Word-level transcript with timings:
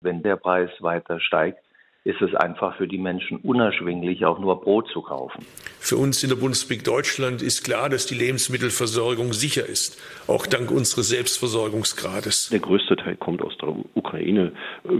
Wenn 0.00 0.22
der 0.22 0.36
Preis 0.36 0.70
weiter 0.78 1.18
steigt, 1.18 1.58
ist 2.04 2.22
es 2.22 2.32
einfach 2.34 2.76
für 2.76 2.86
die 2.86 2.98
Menschen 2.98 3.38
unerschwinglich, 3.38 4.24
auch 4.24 4.38
nur 4.38 4.60
Brot 4.60 4.88
zu 4.92 5.02
kaufen. 5.02 5.44
Für 5.80 5.96
uns 5.96 6.22
in 6.22 6.30
der 6.30 6.36
Bundesrepublik 6.36 6.84
Deutschland 6.84 7.42
ist 7.42 7.64
klar, 7.64 7.88
dass 7.88 8.06
die 8.06 8.14
Lebensmittelversorgung 8.14 9.32
sicher 9.32 9.66
ist, 9.66 10.00
auch 10.28 10.46
dank 10.46 10.70
unseres 10.70 11.08
Selbstversorgungsgrades. 11.08 12.50
Der 12.50 12.60
größte 12.60 12.94
Teil 12.96 13.16
kommt 13.16 13.42
aus 13.42 13.58
der 13.60 13.74
Ukraine. 13.94 14.52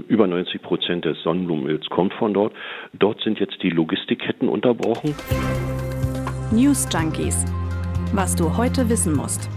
Über 0.08 0.26
90 0.26 0.60
Prozent 0.62 1.04
des 1.04 1.16
Sonnenblumenöls 1.22 1.86
kommt 1.90 2.12
von 2.14 2.34
dort. 2.34 2.52
Dort 2.92 3.22
sind 3.22 3.38
jetzt 3.38 3.62
die 3.62 3.70
Logistikketten 3.70 4.48
unterbrochen. 4.48 5.14
News 6.50 6.88
Junkies. 6.92 7.44
Was 8.12 8.34
du 8.34 8.56
heute 8.56 8.88
wissen 8.88 9.14
musst. 9.14 9.48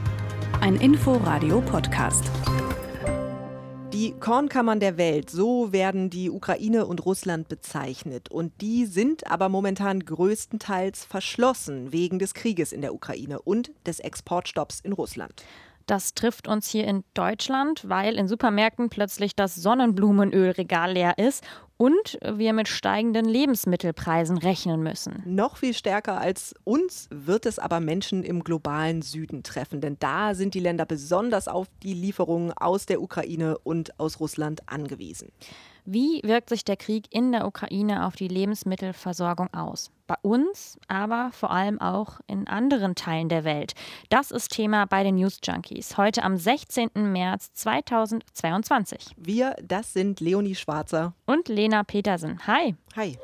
Ein 0.61 0.75
Info-Radio-Podcast. 0.75 2.29
Die 4.01 4.13
Kornkammern 4.13 4.79
der 4.79 4.97
Welt, 4.97 5.29
so 5.29 5.71
werden 5.73 6.09
die 6.09 6.31
Ukraine 6.31 6.87
und 6.87 7.05
Russland 7.05 7.47
bezeichnet. 7.49 8.31
Und 8.31 8.59
die 8.59 8.87
sind 8.87 9.29
aber 9.29 9.47
momentan 9.47 9.99
größtenteils 9.99 11.05
verschlossen 11.05 11.91
wegen 11.91 12.17
des 12.17 12.33
Krieges 12.33 12.71
in 12.71 12.81
der 12.81 12.95
Ukraine 12.95 13.39
und 13.39 13.69
des 13.85 13.99
Exportstopps 13.99 14.79
in 14.79 14.93
Russland. 14.93 15.43
Das 15.85 16.15
trifft 16.15 16.47
uns 16.47 16.67
hier 16.67 16.85
in 16.85 17.03
Deutschland, 17.13 17.87
weil 17.87 18.15
in 18.15 18.27
Supermärkten 18.27 18.89
plötzlich 18.89 19.35
das 19.35 19.53
Sonnenblumenölregal 19.53 20.93
leer 20.93 21.19
ist 21.19 21.43
und 21.81 22.19
wir 22.23 22.53
mit 22.53 22.67
steigenden 22.67 23.25
Lebensmittelpreisen 23.25 24.37
rechnen 24.37 24.83
müssen. 24.83 25.23
Noch 25.25 25.57
viel 25.57 25.73
stärker 25.73 26.21
als 26.21 26.53
uns 26.63 27.07
wird 27.09 27.47
es 27.47 27.57
aber 27.57 27.79
Menschen 27.79 28.23
im 28.23 28.43
globalen 28.43 29.01
Süden 29.01 29.41
treffen, 29.41 29.81
denn 29.81 29.97
da 29.99 30.35
sind 30.35 30.53
die 30.53 30.59
Länder 30.59 30.85
besonders 30.85 31.47
auf 31.47 31.65
die 31.81 31.95
Lieferungen 31.95 32.53
aus 32.53 32.85
der 32.85 33.01
Ukraine 33.01 33.57
und 33.57 33.99
aus 33.99 34.19
Russland 34.19 34.61
angewiesen. 34.69 35.29
Wie 35.83 36.21
wirkt 36.23 36.49
sich 36.49 36.63
der 36.63 36.77
Krieg 36.77 37.05
in 37.09 37.31
der 37.31 37.47
Ukraine 37.47 38.05
auf 38.05 38.15
die 38.15 38.27
Lebensmittelversorgung 38.27 39.51
aus? 39.51 39.89
Bei 40.11 40.17
uns, 40.23 40.77
aber 40.89 41.29
vor 41.31 41.51
allem 41.51 41.79
auch 41.79 42.19
in 42.27 42.45
anderen 42.45 42.95
Teilen 42.95 43.29
der 43.29 43.45
Welt. 43.45 43.75
Das 44.09 44.29
ist 44.29 44.51
Thema 44.51 44.85
bei 44.85 45.03
den 45.03 45.15
News 45.15 45.39
Junkies. 45.41 45.95
Heute 45.95 46.23
am 46.23 46.35
16. 46.35 46.89
März 46.95 47.53
2022. 47.53 49.05
Wir, 49.15 49.55
das 49.63 49.93
sind 49.93 50.19
Leonie 50.19 50.55
Schwarzer 50.55 51.13
und 51.25 51.47
Lena 51.47 51.85
Petersen. 51.85 52.45
Hi. 52.45 52.75
Hi. 52.97 53.17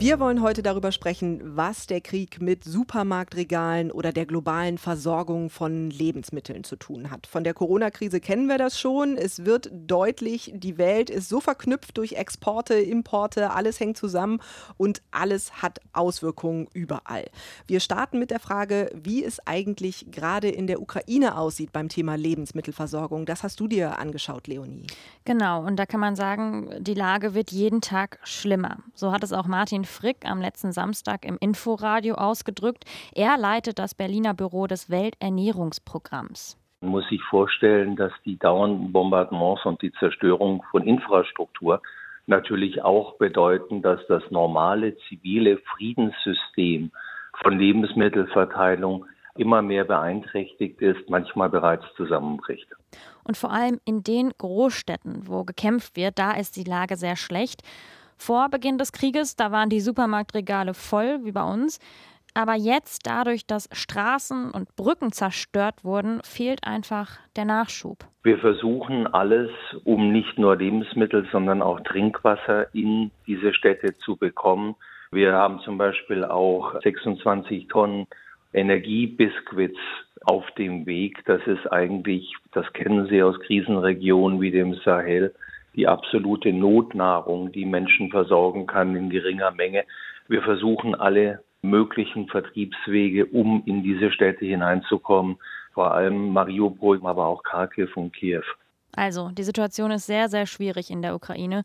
Wir 0.00 0.20
wollen 0.20 0.42
heute 0.42 0.62
darüber 0.62 0.92
sprechen, 0.92 1.40
was 1.56 1.88
der 1.88 2.00
Krieg 2.00 2.40
mit 2.40 2.62
Supermarktregalen 2.62 3.90
oder 3.90 4.12
der 4.12 4.26
globalen 4.26 4.78
Versorgung 4.78 5.50
von 5.50 5.90
Lebensmitteln 5.90 6.62
zu 6.62 6.76
tun 6.76 7.10
hat. 7.10 7.26
Von 7.26 7.42
der 7.42 7.52
Corona-Krise 7.52 8.20
kennen 8.20 8.46
wir 8.46 8.58
das 8.58 8.78
schon. 8.78 9.16
Es 9.16 9.44
wird 9.44 9.68
deutlich, 9.72 10.52
die 10.54 10.78
Welt 10.78 11.10
ist 11.10 11.28
so 11.28 11.40
verknüpft 11.40 11.98
durch 11.98 12.12
Exporte, 12.12 12.74
Importe, 12.74 13.50
alles 13.50 13.80
hängt 13.80 13.96
zusammen 13.96 14.38
und 14.76 15.02
alles 15.10 15.62
hat 15.62 15.80
Auswirkungen 15.92 16.68
überall. 16.72 17.24
Wir 17.66 17.80
starten 17.80 18.20
mit 18.20 18.30
der 18.30 18.38
Frage, 18.38 18.92
wie 18.94 19.24
es 19.24 19.44
eigentlich 19.48 20.12
gerade 20.12 20.48
in 20.48 20.68
der 20.68 20.80
Ukraine 20.80 21.36
aussieht 21.36 21.72
beim 21.72 21.88
Thema 21.88 22.14
Lebensmittelversorgung. 22.14 23.26
Das 23.26 23.42
hast 23.42 23.58
du 23.58 23.66
dir 23.66 23.98
angeschaut, 23.98 24.46
Leonie. 24.46 24.86
Genau, 25.24 25.66
und 25.66 25.74
da 25.74 25.86
kann 25.86 25.98
man 25.98 26.14
sagen, 26.14 26.70
die 26.78 26.94
Lage 26.94 27.34
wird 27.34 27.50
jeden 27.50 27.80
Tag 27.80 28.20
schlimmer. 28.22 28.78
So 28.94 29.10
hat 29.10 29.24
es 29.24 29.32
auch 29.32 29.46
Martin 29.46 29.87
Frick 29.88 30.24
am 30.24 30.40
letzten 30.40 30.72
Samstag 30.72 31.24
im 31.24 31.36
Inforadio 31.40 32.14
ausgedrückt. 32.14 32.84
Er 33.14 33.36
leitet 33.36 33.78
das 33.78 33.94
Berliner 33.94 34.34
Büro 34.34 34.66
des 34.66 34.90
Welternährungsprogramms. 34.90 36.56
Man 36.80 36.92
muss 36.92 37.08
sich 37.08 37.22
vorstellen, 37.24 37.96
dass 37.96 38.12
die 38.24 38.38
dauernden 38.38 38.92
Bombardements 38.92 39.64
und 39.64 39.82
die 39.82 39.92
Zerstörung 39.92 40.62
von 40.70 40.84
Infrastruktur 40.84 41.82
natürlich 42.26 42.82
auch 42.82 43.16
bedeuten, 43.16 43.82
dass 43.82 44.00
das 44.06 44.22
normale 44.30 44.96
zivile 45.08 45.58
Friedenssystem 45.76 46.92
von 47.42 47.58
Lebensmittelverteilung 47.58 49.06
immer 49.36 49.62
mehr 49.62 49.84
beeinträchtigt 49.84 50.80
ist, 50.80 51.08
manchmal 51.08 51.48
bereits 51.48 51.84
zusammenbricht. 51.96 52.68
Und 53.24 53.36
vor 53.36 53.52
allem 53.52 53.80
in 53.84 54.02
den 54.02 54.32
Großstädten, 54.36 55.28
wo 55.28 55.44
gekämpft 55.44 55.96
wird, 55.96 56.18
da 56.18 56.32
ist 56.32 56.56
die 56.56 56.64
Lage 56.64 56.96
sehr 56.96 57.16
schlecht. 57.16 57.62
Vor 58.18 58.48
Beginn 58.50 58.78
des 58.78 58.92
Krieges, 58.92 59.36
da 59.36 59.52
waren 59.52 59.70
die 59.70 59.80
Supermarktregale 59.80 60.74
voll, 60.74 61.20
wie 61.24 61.32
bei 61.32 61.44
uns. 61.44 61.78
Aber 62.34 62.54
jetzt, 62.54 63.06
dadurch, 63.06 63.46
dass 63.46 63.68
Straßen 63.72 64.50
und 64.50 64.76
Brücken 64.76 65.12
zerstört 65.12 65.82
wurden, 65.84 66.20
fehlt 66.24 66.64
einfach 66.64 67.18
der 67.36 67.44
Nachschub. 67.44 67.98
Wir 68.22 68.38
versuchen 68.38 69.06
alles, 69.06 69.50
um 69.84 70.12
nicht 70.12 70.38
nur 70.38 70.56
Lebensmittel, 70.56 71.26
sondern 71.32 71.62
auch 71.62 71.80
Trinkwasser 71.80 72.72
in 72.74 73.10
diese 73.26 73.54
Städte 73.54 73.96
zu 73.98 74.16
bekommen. 74.16 74.76
Wir 75.10 75.32
haben 75.32 75.60
zum 75.60 75.78
Beispiel 75.78 76.24
auch 76.24 76.80
26 76.82 77.68
Tonnen 77.68 78.06
Energiebiskuits 78.52 79.78
auf 80.24 80.44
dem 80.58 80.86
Weg. 80.86 81.24
Das 81.26 81.40
ist 81.46 81.66
eigentlich, 81.72 82.34
das 82.52 82.70
kennen 82.72 83.06
Sie 83.08 83.22
aus 83.22 83.38
Krisenregionen 83.40 84.40
wie 84.40 84.50
dem 84.50 84.74
Sahel, 84.84 85.34
die 85.78 85.86
absolute 85.86 86.52
Notnahrung, 86.52 87.52
die 87.52 87.64
Menschen 87.64 88.10
versorgen 88.10 88.66
kann 88.66 88.96
in 88.96 89.10
geringer 89.10 89.52
Menge. 89.52 89.84
Wir 90.26 90.42
versuchen 90.42 90.96
alle 90.96 91.44
möglichen 91.62 92.26
Vertriebswege, 92.26 93.26
um 93.26 93.62
in 93.64 93.84
diese 93.84 94.10
Städte 94.10 94.44
hineinzukommen, 94.44 95.36
vor 95.72 95.94
allem 95.94 96.32
Mariupol, 96.32 97.00
aber 97.04 97.26
auch 97.26 97.44
Kharkiv 97.44 97.96
und 97.96 98.12
Kiew. 98.12 98.42
Also, 98.96 99.30
die 99.30 99.44
Situation 99.44 99.92
ist 99.92 100.06
sehr, 100.06 100.28
sehr 100.28 100.46
schwierig 100.46 100.90
in 100.90 101.00
der 101.00 101.14
Ukraine. 101.14 101.62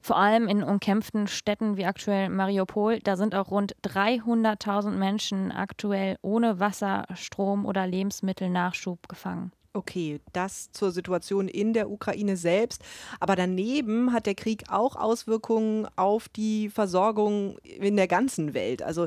Vor 0.00 0.16
allem 0.16 0.46
in 0.46 0.62
umkämpften 0.62 1.26
Städten 1.26 1.76
wie 1.76 1.86
aktuell 1.86 2.28
Mariupol. 2.28 3.00
Da 3.00 3.16
sind 3.16 3.34
auch 3.34 3.50
rund 3.50 3.74
300.000 3.82 4.92
Menschen 4.92 5.50
aktuell 5.50 6.16
ohne 6.22 6.60
Wasser, 6.60 7.06
Strom 7.14 7.66
oder 7.66 7.88
Lebensmittelnachschub 7.88 9.08
gefangen. 9.08 9.50
Okay, 9.76 10.22
das 10.32 10.72
zur 10.72 10.90
Situation 10.90 11.48
in 11.48 11.74
der 11.74 11.90
Ukraine 11.90 12.38
selbst. 12.38 12.82
Aber 13.20 13.36
daneben 13.36 14.10
hat 14.14 14.24
der 14.24 14.34
Krieg 14.34 14.64
auch 14.70 14.96
Auswirkungen 14.96 15.86
auf 15.96 16.30
die 16.30 16.70
Versorgung 16.70 17.58
in 17.58 17.96
der 17.96 18.08
ganzen 18.08 18.54
Welt. 18.54 18.82
Also 18.82 19.06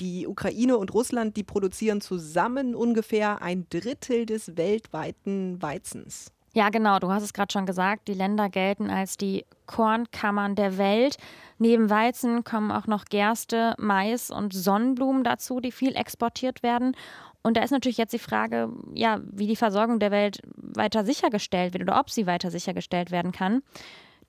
die 0.00 0.26
Ukraine 0.26 0.76
und 0.76 0.92
Russland, 0.92 1.36
die 1.36 1.44
produzieren 1.44 2.00
zusammen 2.00 2.74
ungefähr 2.74 3.42
ein 3.42 3.66
Drittel 3.70 4.26
des 4.26 4.56
weltweiten 4.56 5.62
Weizens. 5.62 6.32
Ja, 6.54 6.70
genau, 6.70 6.98
du 6.98 7.12
hast 7.12 7.22
es 7.22 7.32
gerade 7.32 7.52
schon 7.52 7.66
gesagt, 7.66 8.08
die 8.08 8.14
Länder 8.14 8.48
gelten 8.48 8.90
als 8.90 9.16
die 9.16 9.44
Kornkammern 9.66 10.56
der 10.56 10.78
Welt. 10.78 11.16
Neben 11.58 11.90
Weizen 11.90 12.42
kommen 12.42 12.72
auch 12.72 12.88
noch 12.88 13.04
Gerste, 13.04 13.74
Mais 13.78 14.32
und 14.32 14.52
Sonnenblumen 14.52 15.22
dazu, 15.22 15.60
die 15.60 15.70
viel 15.70 15.94
exportiert 15.94 16.64
werden. 16.64 16.96
Und 17.42 17.56
da 17.56 17.62
ist 17.62 17.70
natürlich 17.70 17.98
jetzt 17.98 18.12
die 18.12 18.18
Frage, 18.18 18.70
ja, 18.94 19.20
wie 19.32 19.46
die 19.46 19.56
Versorgung 19.56 19.98
der 19.98 20.10
Welt 20.10 20.40
weiter 20.56 21.04
sichergestellt 21.04 21.72
wird 21.72 21.82
oder 21.82 21.98
ob 21.98 22.10
sie 22.10 22.26
weiter 22.26 22.50
sichergestellt 22.50 23.10
werden 23.10 23.32
kann. 23.32 23.62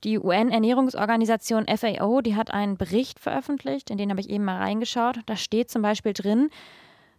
Die 0.04 0.18
UN-Ernährungsorganisation 0.18 1.66
FAO, 1.68 2.22
die 2.22 2.36
hat 2.36 2.52
einen 2.52 2.78
Bericht 2.78 3.20
veröffentlicht, 3.20 3.90
in 3.90 3.98
den 3.98 4.10
habe 4.12 4.22
ich 4.22 4.30
eben 4.30 4.46
mal 4.46 4.58
reingeschaut. 4.58 5.20
Da 5.26 5.36
steht 5.36 5.70
zum 5.70 5.82
Beispiel 5.82 6.14
drin, 6.14 6.50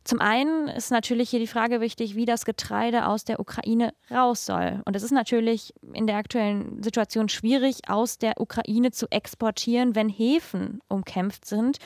zum 0.02 0.20
einen 0.20 0.68
ist 0.68 0.90
natürlich 0.90 1.28
hier 1.28 1.40
die 1.40 1.46
Frage 1.46 1.80
wichtig, 1.80 2.16
wie 2.16 2.24
das 2.24 2.46
Getreide 2.46 3.06
aus 3.06 3.24
der 3.24 3.38
Ukraine 3.38 3.92
raus 4.10 4.46
soll. 4.46 4.80
Und 4.86 4.96
es 4.96 5.02
ist 5.02 5.10
natürlich 5.10 5.74
in 5.92 6.06
der 6.06 6.16
aktuellen 6.16 6.82
Situation 6.82 7.28
schwierig, 7.28 7.88
aus 7.88 8.16
der 8.16 8.40
Ukraine 8.40 8.92
zu 8.92 9.06
exportieren, 9.10 9.94
wenn 9.94 10.08
Häfen 10.08 10.80
umkämpft 10.88 11.44
sind. 11.44 11.78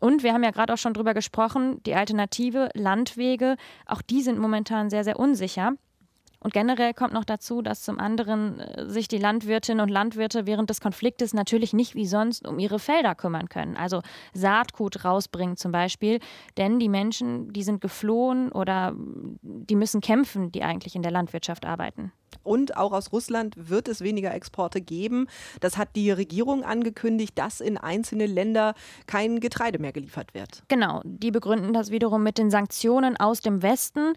Und 0.00 0.22
wir 0.22 0.32
haben 0.32 0.42
ja 0.42 0.50
gerade 0.50 0.72
auch 0.72 0.78
schon 0.78 0.94
drüber 0.94 1.14
gesprochen, 1.14 1.82
die 1.84 1.94
Alternative 1.94 2.70
Landwege, 2.74 3.56
auch 3.86 4.02
die 4.02 4.22
sind 4.22 4.38
momentan 4.38 4.90
sehr, 4.90 5.04
sehr 5.04 5.18
unsicher. 5.18 5.74
Und 6.42 6.54
generell 6.54 6.94
kommt 6.94 7.12
noch 7.12 7.24
dazu, 7.24 7.60
dass 7.60 7.82
zum 7.82 7.98
anderen 7.98 8.58
äh, 8.60 8.88
sich 8.88 9.08
die 9.08 9.18
Landwirtinnen 9.18 9.82
und 9.82 9.90
Landwirte 9.90 10.46
während 10.46 10.70
des 10.70 10.80
Konfliktes 10.80 11.34
natürlich 11.34 11.72
nicht 11.72 11.94
wie 11.94 12.06
sonst 12.06 12.48
um 12.48 12.58
ihre 12.58 12.78
Felder 12.78 13.14
kümmern 13.14 13.48
können. 13.48 13.76
Also 13.76 14.00
Saatgut 14.32 15.04
rausbringen 15.04 15.56
zum 15.56 15.70
Beispiel. 15.70 16.18
Denn 16.56 16.78
die 16.78 16.88
Menschen, 16.88 17.52
die 17.52 17.62
sind 17.62 17.80
geflohen 17.80 18.50
oder 18.52 18.94
die 18.96 19.76
müssen 19.76 20.00
kämpfen, 20.00 20.50
die 20.50 20.62
eigentlich 20.62 20.96
in 20.96 21.02
der 21.02 21.12
Landwirtschaft 21.12 21.66
arbeiten. 21.66 22.12
Und 22.42 22.76
auch 22.76 22.92
aus 22.92 23.12
Russland 23.12 23.54
wird 23.56 23.88
es 23.88 24.00
weniger 24.00 24.32
Exporte 24.32 24.80
geben. 24.80 25.26
Das 25.60 25.76
hat 25.76 25.94
die 25.94 26.10
Regierung 26.10 26.64
angekündigt, 26.64 27.38
dass 27.38 27.60
in 27.60 27.76
einzelne 27.76 28.26
Länder 28.26 28.74
kein 29.06 29.40
Getreide 29.40 29.78
mehr 29.78 29.92
geliefert 29.92 30.32
wird. 30.32 30.62
Genau, 30.68 31.02
die 31.04 31.30
begründen 31.30 31.72
das 31.72 31.90
wiederum 31.90 32.22
mit 32.22 32.38
den 32.38 32.50
Sanktionen 32.50 33.16
aus 33.16 33.40
dem 33.40 33.62
Westen. 33.62 34.14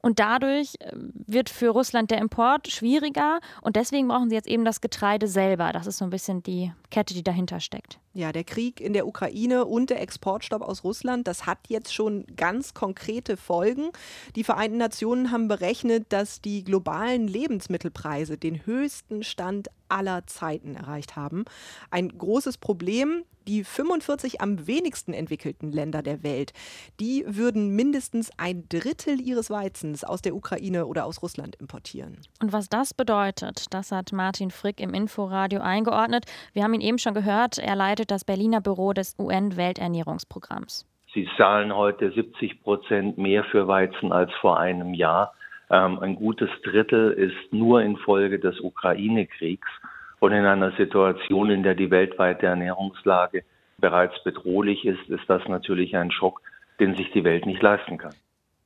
Und 0.00 0.18
dadurch 0.20 0.74
äh, 0.80 0.92
wird 1.26 1.50
für 1.50 1.70
Russland 1.70 2.10
der 2.10 2.18
Import 2.18 2.68
schwieriger 2.68 3.40
und 3.62 3.76
deswegen 3.76 4.08
brauchen 4.08 4.28
sie 4.28 4.36
jetzt 4.36 4.48
eben 4.48 4.64
das 4.64 4.80
Getreide 4.80 5.26
selber. 5.26 5.72
Das 5.72 5.86
ist 5.86 5.98
so 5.98 6.04
ein 6.04 6.10
bisschen 6.10 6.42
die 6.42 6.72
Kette, 6.90 7.14
die 7.14 7.24
dahinter 7.24 7.60
steckt. 7.60 7.98
Ja, 8.14 8.32
der 8.32 8.44
Krieg 8.44 8.80
in 8.80 8.92
der 8.92 9.06
Ukraine 9.06 9.64
und 9.64 9.90
der 9.90 10.00
Exportstopp 10.00 10.62
aus 10.62 10.84
Russland, 10.84 11.28
das 11.28 11.46
hat 11.46 11.58
jetzt 11.68 11.92
schon 11.92 12.24
ganz 12.36 12.74
konkrete 12.74 13.36
Folgen. 13.36 13.90
Die 14.34 14.44
Vereinten 14.44 14.78
Nationen 14.78 15.30
haben 15.30 15.48
berechnet, 15.48 16.06
dass 16.10 16.40
die 16.40 16.64
globalen 16.64 17.28
Lebensmittelpreise 17.28 18.38
den 18.38 18.66
höchsten 18.66 19.22
Stand 19.22 19.68
aller 19.88 20.26
Zeiten 20.26 20.74
erreicht 20.74 21.16
haben. 21.16 21.44
Ein 21.90 22.08
großes 22.08 22.58
Problem, 22.58 23.24
die 23.48 23.64
45 23.64 24.40
am 24.40 24.66
wenigsten 24.66 25.12
entwickelten 25.12 25.72
Länder 25.72 26.02
der 26.02 26.22
Welt, 26.22 26.52
die 27.00 27.24
würden 27.26 27.74
mindestens 27.74 28.30
ein 28.38 28.68
Drittel 28.68 29.20
ihres 29.20 29.50
Weizens 29.50 30.04
aus 30.04 30.20
der 30.20 30.34
Ukraine 30.34 30.86
oder 30.86 31.06
aus 31.06 31.22
Russland 31.22 31.56
importieren. 31.56 32.18
Und 32.42 32.52
was 32.52 32.68
das 32.68 32.92
bedeutet, 32.92 33.72
das 33.72 33.90
hat 33.90 34.12
Martin 34.12 34.50
Frick 34.50 34.80
im 34.80 34.92
Inforadio 34.92 35.60
eingeordnet. 35.60 36.26
Wir 36.52 36.62
haben 36.62 36.74
ihn 36.74 36.82
eben 36.82 36.98
schon 36.98 37.14
gehört. 37.14 37.58
Er 37.58 37.74
leitet 37.74 38.10
das 38.10 38.24
Berliner 38.24 38.60
Büro 38.60 38.92
des 38.92 39.16
UN-Welternährungsprogramms. 39.18 40.86
Sie 41.14 41.26
zahlen 41.38 41.74
heute 41.74 42.12
70 42.12 42.62
Prozent 42.62 43.16
mehr 43.16 43.44
für 43.44 43.66
Weizen 43.66 44.12
als 44.12 44.30
vor 44.40 44.60
einem 44.60 44.92
Jahr. 44.92 45.32
Ähm, 45.70 45.98
ein 46.00 46.16
gutes 46.16 46.50
Drittel 46.62 47.12
ist 47.12 47.52
nur 47.52 47.82
infolge 47.82 48.38
des 48.38 48.60
Ukraine-Kriegs. 48.60 49.68
Und 50.20 50.32
in 50.32 50.44
einer 50.44 50.72
Situation, 50.76 51.50
in 51.50 51.62
der 51.62 51.74
die 51.74 51.90
weltweite 51.90 52.46
Ernährungslage 52.46 53.44
bereits 53.78 54.22
bedrohlich 54.24 54.84
ist, 54.84 55.08
ist 55.08 55.28
das 55.28 55.42
natürlich 55.48 55.96
ein 55.96 56.10
Schock, 56.10 56.40
den 56.80 56.96
sich 56.96 57.10
die 57.12 57.24
Welt 57.24 57.46
nicht 57.46 57.62
leisten 57.62 57.98
kann. 57.98 58.14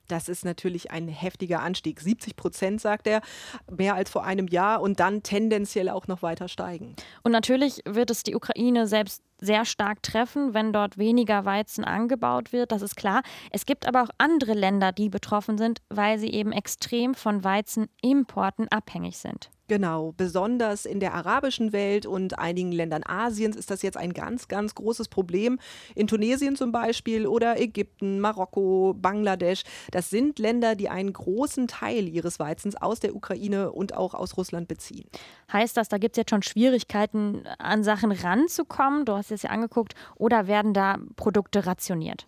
Das 0.09 0.29
ist 0.29 0.45
natürlich 0.45 0.91
ein 0.91 1.09
heftiger 1.09 1.63
Anstieg. 1.63 2.01
70 2.01 2.37
Prozent, 2.37 2.81
sagt 2.81 3.07
er, 3.07 3.23
mehr 3.71 3.95
als 3.95 4.11
vor 4.11 4.25
einem 4.25 4.47
Jahr 4.47 4.83
und 4.83 5.01
dann 5.01 5.23
tendenziell 5.23 5.89
auch 5.89 6.07
noch 6.07 6.23
weiter 6.23 6.49
steigen. 6.49 6.97
Und 7.23 7.33
natürlich 7.33 7.81
wird 7.87 8.11
es 8.11 8.23
die 8.23 8.35
Ukraine 8.35 8.87
selbst 8.87 9.23
sehr 9.39 9.65
stark 9.65 10.03
treffen, 10.03 10.55
wenn 10.55 10.73
dort 10.73 10.99
weniger 10.99 11.45
Weizen 11.45 11.85
angebaut 11.85 12.53
wird. 12.53 12.73
Das 12.73 12.83
ist 12.83 12.97
klar. 12.97 13.23
Es 13.51 13.65
gibt 13.65 13.89
aber 13.89 14.03
auch 14.03 14.11
andere 14.19 14.53
Länder, 14.53 14.93
die 14.93 15.09
betroffen 15.09 15.57
sind, 15.57 15.81
weil 15.89 16.19
sie 16.19 16.31
eben 16.31 16.53
extrem 16.53 17.15
von 17.15 17.43
Weizenimporten 17.43 18.69
abhängig 18.69 19.17
sind. 19.17 19.51
Genau, 19.73 20.13
besonders 20.19 20.85
in 20.85 21.01
der 21.01 21.15
arabischen 21.15 21.73
Welt 21.73 22.05
und 22.05 22.39
einigen 22.39 22.73
Ländern 22.73 23.03
Asiens 23.07 23.57
ist 23.57 23.71
das 23.71 23.81
jetzt 23.81 23.97
ein 23.97 24.13
ganz, 24.13 24.47
ganz 24.47 24.75
großes 24.75 25.09
Problem. 25.09 25.59
In 25.95 26.07
Tunesien 26.07 26.57
zum 26.57 26.73
Beispiel 26.73 27.27
oder 27.27 27.59
Ägypten, 27.59 28.21
Marokko, 28.21 28.95
Bangladesch. 28.95 29.63
Das 29.91 30.11
sind 30.11 30.39
Länder, 30.39 30.75
die 30.75 30.91
einen 30.91 31.15
großen 31.15 31.69
Teil 31.69 32.07
ihres 32.07 32.39
Weizens 32.39 32.77
aus 32.77 33.01
der 33.01 33.17
Ukraine 33.17 33.73
und 33.73 33.95
auch 33.95 34.13
aus 34.13 34.37
Russland 34.37 34.69
beziehen. 34.69 35.09
Heißt 35.51 35.75
das, 35.79 35.89
da 35.89 35.97
gibt 35.97 36.17
es 36.17 36.19
jetzt 36.19 36.29
schon 36.29 36.43
Schwierigkeiten, 36.43 37.47
an 37.57 37.83
Sachen 37.83 38.13
ranzukommen? 38.13 39.07
Du 39.07 39.15
hast 39.15 39.33
es 39.33 39.41
ja 39.41 39.49
angeguckt. 39.49 39.95
Oder 40.17 40.49
werden 40.49 40.75
da 40.75 40.99
Produkte 41.17 41.65
rationiert? 41.65 42.27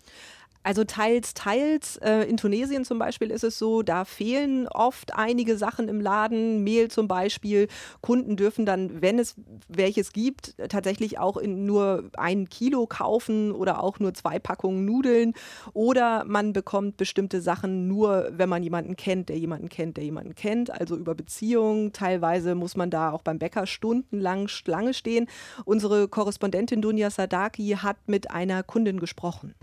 Also 0.65 0.83
teils, 0.85 1.35
teils. 1.35 1.99
Äh, 1.99 2.23
in 2.23 2.39
Tunesien 2.39 2.87
zum 2.87 2.99
Beispiel 2.99 3.31
ist 3.31 3.45
es 3.45 3.59
so, 3.59 3.83
da 3.83 4.07
fehlen 4.07 4.67
oft 4.67 5.15
einige 5.15 5.59
Sachen 5.59 5.89
im 5.89 6.01
Laden, 6.01 6.65
Mehl 6.65 6.91
zum 6.91 7.07
Beispiel. 7.07 7.69
Kunden 8.01 8.37
dürfen 8.37 8.65
dann, 8.65 9.03
wenn 9.03 9.19
es 9.19 9.35
welches 9.69 10.15
gibt, 10.15 10.55
tatsächlich 10.71 11.19
auch 11.19 11.37
in 11.37 11.67
nur 11.67 12.11
ein 12.17 12.49
Kilo 12.49 12.87
kaufen 12.87 13.53
oder 13.53 13.83
auch 13.83 13.99
nur 13.99 14.15
zwei 14.15 14.39
Packungen 14.39 14.87
Nudeln. 14.87 15.35
Oder 15.75 16.25
man 16.25 16.55
bekommt 16.55 16.97
bestimmte 16.97 17.43
Sachen 17.43 17.87
nur, 17.87 18.31
wenn 18.33 18.49
man 18.49 18.63
jemanden 18.63 18.97
kennt, 18.97 19.29
der 19.29 19.39
jemanden 19.39 19.69
kennt, 19.69 19.99
der 19.99 20.05
jemanden 20.05 20.35
kennt. 20.35 20.71
Also 20.71 20.97
über 20.97 21.15
Beziehungen. 21.15 21.93
Teilweise 21.93 22.55
muss 22.55 22.75
man 22.75 22.89
da 22.89 23.11
auch 23.11 23.21
beim 23.21 23.39
Bäcker 23.39 23.67
stundenlang 23.67 24.49
Schlange 24.49 24.95
stehen. 24.95 25.27
Unsere 25.67 26.09
Korrespondentin 26.09 26.81
Dunja 26.81 27.11
Sadaki 27.11 27.77
hat 27.83 27.99
mit 28.07 28.31
einer 28.31 28.63
Kundin 28.63 28.99
gesprochen. 28.99 29.55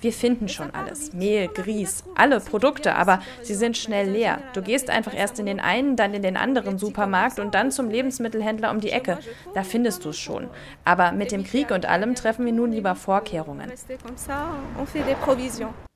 Wir 0.00 0.12
finden 0.12 0.48
schon 0.48 0.70
alles. 0.74 1.12
Mehl, 1.12 1.48
Grieß, 1.48 2.04
alle 2.14 2.40
Produkte, 2.40 2.94
aber 2.94 3.20
sie 3.42 3.54
sind 3.54 3.76
schnell 3.76 4.10
leer. 4.10 4.38
Du 4.52 4.62
gehst 4.62 4.90
einfach 4.90 5.14
erst 5.14 5.38
in 5.38 5.46
den 5.46 5.60
einen, 5.60 5.96
dann 5.96 6.14
in 6.14 6.22
den 6.22 6.36
anderen 6.36 6.78
Supermarkt 6.78 7.38
und 7.38 7.54
dann 7.54 7.70
zum 7.70 7.88
Lebensmittelhändler 7.90 8.70
um 8.70 8.80
die 8.80 8.90
Ecke. 8.90 9.18
Da 9.54 9.62
findest 9.62 10.04
du 10.04 10.10
es 10.10 10.18
schon. 10.18 10.48
Aber 10.84 11.12
mit 11.12 11.32
dem 11.32 11.44
Krieg 11.44 11.70
und 11.70 11.86
allem 11.86 12.14
treffen 12.14 12.44
wir 12.44 12.52
nun 12.52 12.72
lieber 12.72 12.94
Vorkehrungen 12.94 13.72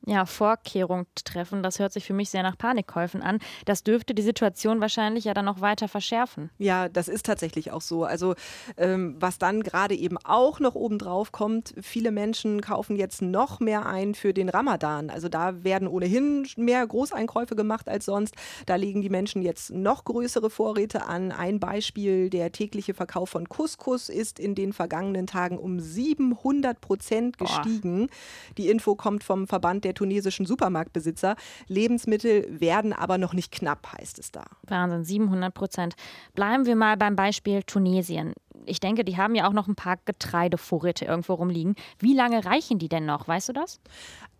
ja, 0.05 0.27
Vorkehrung 0.27 1.07
treffen. 1.15 1.63
Das 1.63 1.79
hört 1.79 1.93
sich 1.93 2.05
für 2.05 2.13
mich 2.13 2.31
sehr 2.31 2.43
nach 2.43 2.59
Panikkäufen 2.59 3.23
an. 3.23 3.39
Das 3.67 3.85
dürfte 3.85 4.15
die 4.15 4.23
Situation 4.23 4.81
wahrscheinlich 4.81 5.25
ja 5.25 5.35
dann 5.35 5.45
noch 5.45 5.61
weiter 5.61 5.87
verschärfen. 5.87 6.51
Ja, 6.59 6.89
das 6.89 7.09
ist 7.09 7.27
tatsächlich 7.27 7.71
auch 7.71 7.81
so. 7.81 8.05
Also 8.05 8.35
ähm, 8.77 9.17
was 9.21 9.39
dann 9.39 9.63
gerade 9.63 9.95
eben 9.95 10.19
auch 10.19 10.59
noch 10.59 10.75
obendrauf 10.75 11.31
kommt, 11.31 11.75
viele 11.81 12.11
Menschen 12.11 12.61
kaufen 12.61 12.97
jetzt 12.97 13.23
noch 13.23 13.61
mehr 13.61 13.87
ein 13.87 14.15
für 14.15 14.35
den 14.35 14.49
Ramadan. 14.49 15.09
Also 15.09 15.29
da 15.29 15.63
werden 15.63 15.87
ohnehin 15.87 16.49
mehr 16.57 16.85
Großeinkäufe 16.85 17.55
gemacht 17.55 17.89
als 17.89 18.07
sonst. 18.07 18.35
Da 18.67 18.75
legen 18.75 19.03
die 19.03 19.11
Menschen 19.11 19.43
jetzt 19.43 19.71
noch 19.71 20.05
größere 20.05 20.51
Vorräte 20.51 21.07
an. 21.07 21.31
Ein 21.31 21.61
Beispiel, 21.61 22.29
der 22.29 22.51
tägliche 22.51 22.95
Verkauf 22.95 23.31
von 23.31 23.49
Couscous 23.49 24.09
ist 24.09 24.41
in 24.41 24.57
den 24.57 24.73
vergangenen 24.73 25.29
Tagen 25.29 25.59
um 25.59 25.79
700 25.79 26.81
Prozent 26.81 27.39
gestiegen. 27.39 28.09
Boah. 28.09 28.55
Die 28.59 28.69
Info 28.69 28.97
kommt 28.97 29.23
vom 29.23 29.47
Verband 29.47 29.85
der 29.85 29.92
der 29.93 29.94
tunesischen 29.94 30.47
Supermarktbesitzer. 30.47 31.37
Lebensmittel 31.69 32.61
werden 32.61 32.93
aber 32.93 33.19
noch 33.19 33.35
nicht 33.35 33.53
knapp, 33.53 33.93
heißt 33.93 34.19
es 34.19 34.33
da. 34.33 34.44
Wahnsinn, 34.67 35.05
700 35.05 35.53
Prozent. 35.53 35.94
Bleiben 36.35 36.67
wir 36.67 36.77
mal 36.77 36.97
beim 36.97 37.17
Beispiel 37.17 37.62
Tunesien. 37.62 38.33
Ich 38.67 38.81
denke, 38.81 39.05
die 39.05 39.17
haben 39.17 39.35
ja 39.35 39.49
auch 39.49 39.53
noch 39.53 39.69
ein 39.69 39.75
paar 39.75 39.99
Getreidevorräte 40.05 41.05
irgendwo 41.05 41.35
rumliegen. 41.35 41.75
Wie 41.99 42.14
lange 42.14 42.44
reichen 42.44 42.79
die 42.79 42.88
denn 42.88 43.06
noch? 43.06 43.29
Weißt 43.29 43.49
du 43.49 43.53
das? 43.53 43.81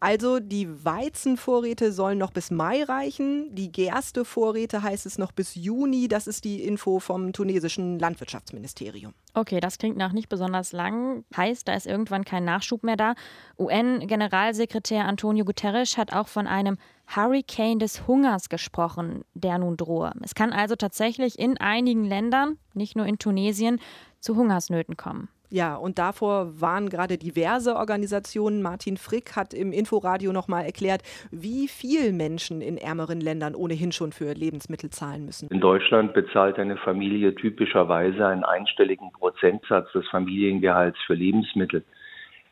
Also 0.01 0.41
die 0.41 0.85
Weizenvorräte 0.85 1.93
sollen 1.93 2.19
noch 2.19 2.33
bis 2.33 2.51
Mai 2.51 2.83
reichen. 2.83 3.55
Die 3.55 3.71
Gerstevorräte 3.71 4.83
heißt 4.83 5.07
es 5.07 5.17
noch 5.17 5.31
bis 5.31 5.55
Juni. 5.55 6.09
Das 6.09 6.27
ist 6.27 6.45
die 6.45 6.65
Info 6.65 6.99
vom 6.99 7.33
tunesischen 7.33 8.01
Landwirtschaftsministerium. 8.01 9.15
Okay, 9.35 9.61
das 9.61 9.79
klingt 9.79 9.97
nach 9.97 10.13
nicht 10.13 10.29
besonders 10.29 10.73
lang. 10.73 11.25
Heißt, 11.37 11.69
da 11.69 11.75
ist 11.75 11.87
irgendwann 11.87 12.25
kein 12.25 12.45
Nachschub 12.45 12.83
mehr 12.83 12.97
da. 12.97 13.15
UN-Generalsekretär 13.59 15.05
Antonio 15.05 15.45
Guterres 15.45 15.97
hat 15.97 16.13
auch 16.13 16.27
von 16.27 16.49
einem 16.49 16.79
Hurricane 17.15 17.79
des 17.79 18.07
Hungers 18.07 18.49
gesprochen, 18.49 19.25
der 19.35 19.59
nun 19.59 19.77
drohe. 19.77 20.13
Es 20.23 20.35
kann 20.35 20.53
also 20.53 20.77
tatsächlich 20.77 21.39
in 21.39 21.59
einigen 21.59 22.05
Ländern, 22.05 22.59
nicht 22.75 22.97
nur 22.97 23.07
in 23.07 23.19
Tunesien, 23.19 23.81
zu 24.21 24.37
Hungersnöten 24.37 24.97
kommen. 24.97 25.29
Ja, 25.53 25.77
und 25.77 25.99
davor 25.99 26.63
waren 26.63 26.89
gerade 26.89 27.19
diverse 27.19 27.77
Organisationen. 27.77 28.63
Martin 28.63 28.97
Frick 28.97 29.37
hat 29.37 29.53
im 29.53 29.71
Inforadio 29.71 30.33
nochmal 30.33 30.65
erklärt, 30.65 31.03
wie 31.31 31.69
viel 31.69 32.15
Menschen 32.15 32.63
in 32.63 32.79
ärmeren 32.79 33.21
Ländern 33.21 33.55
ohnehin 33.55 33.93
schon 33.93 34.13
für 34.13 34.33
Lebensmittel 34.33 34.89
zahlen 34.89 35.27
müssen. 35.27 35.49
In 35.51 35.61
Deutschland 35.61 36.15
bezahlt 36.15 36.59
eine 36.59 36.79
Familie 36.79 37.35
typischerweise 37.35 38.27
einen 38.27 38.45
einstelligen 38.45 39.13
Prozentsatz 39.13 39.93
des 39.93 40.09
Familiengehalts 40.09 40.99
für 41.07 41.15
Lebensmittel. 41.15 41.85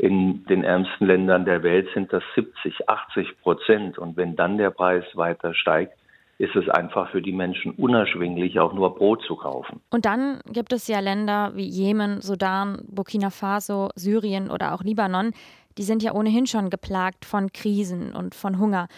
In 0.01 0.47
den 0.47 0.65
ärmsten 0.65 1.07
Ländern 1.07 1.45
der 1.45 1.63
Welt 1.63 1.87
sind 1.93 2.11
das 2.11 2.23
70, 2.35 2.89
80 2.89 3.43
Prozent. 3.43 3.99
Und 3.99 4.17
wenn 4.17 4.35
dann 4.35 4.57
der 4.57 4.71
Preis 4.71 5.05
weiter 5.13 5.53
steigt, 5.53 5.93
ist 6.39 6.57
es 6.57 6.71
einfach 6.71 7.11
für 7.11 7.21
die 7.21 7.35
Menschen 7.35 7.73
unerschwinglich, 7.73 8.59
auch 8.61 8.73
nur 8.73 8.95
Brot 8.95 9.23
zu 9.27 9.37
kaufen. 9.37 9.83
Und 9.91 10.07
dann 10.07 10.41
gibt 10.51 10.73
es 10.73 10.89
ja 10.89 11.01
Länder 11.01 11.53
wie 11.55 11.67
Jemen, 11.67 12.23
Sudan, 12.23 12.79
Burkina 12.89 13.29
Faso, 13.29 13.91
Syrien 13.95 14.51
oder 14.51 14.73
auch 14.73 14.83
Libanon, 14.83 15.33
die 15.77 15.83
sind 15.83 16.03
ja 16.03 16.15
ohnehin 16.15 16.47
schon 16.47 16.71
geplagt 16.71 17.27
von 17.27 17.53
Krisen 17.53 18.15
und 18.17 18.35
von 18.35 18.59
Hunger. 18.59 18.89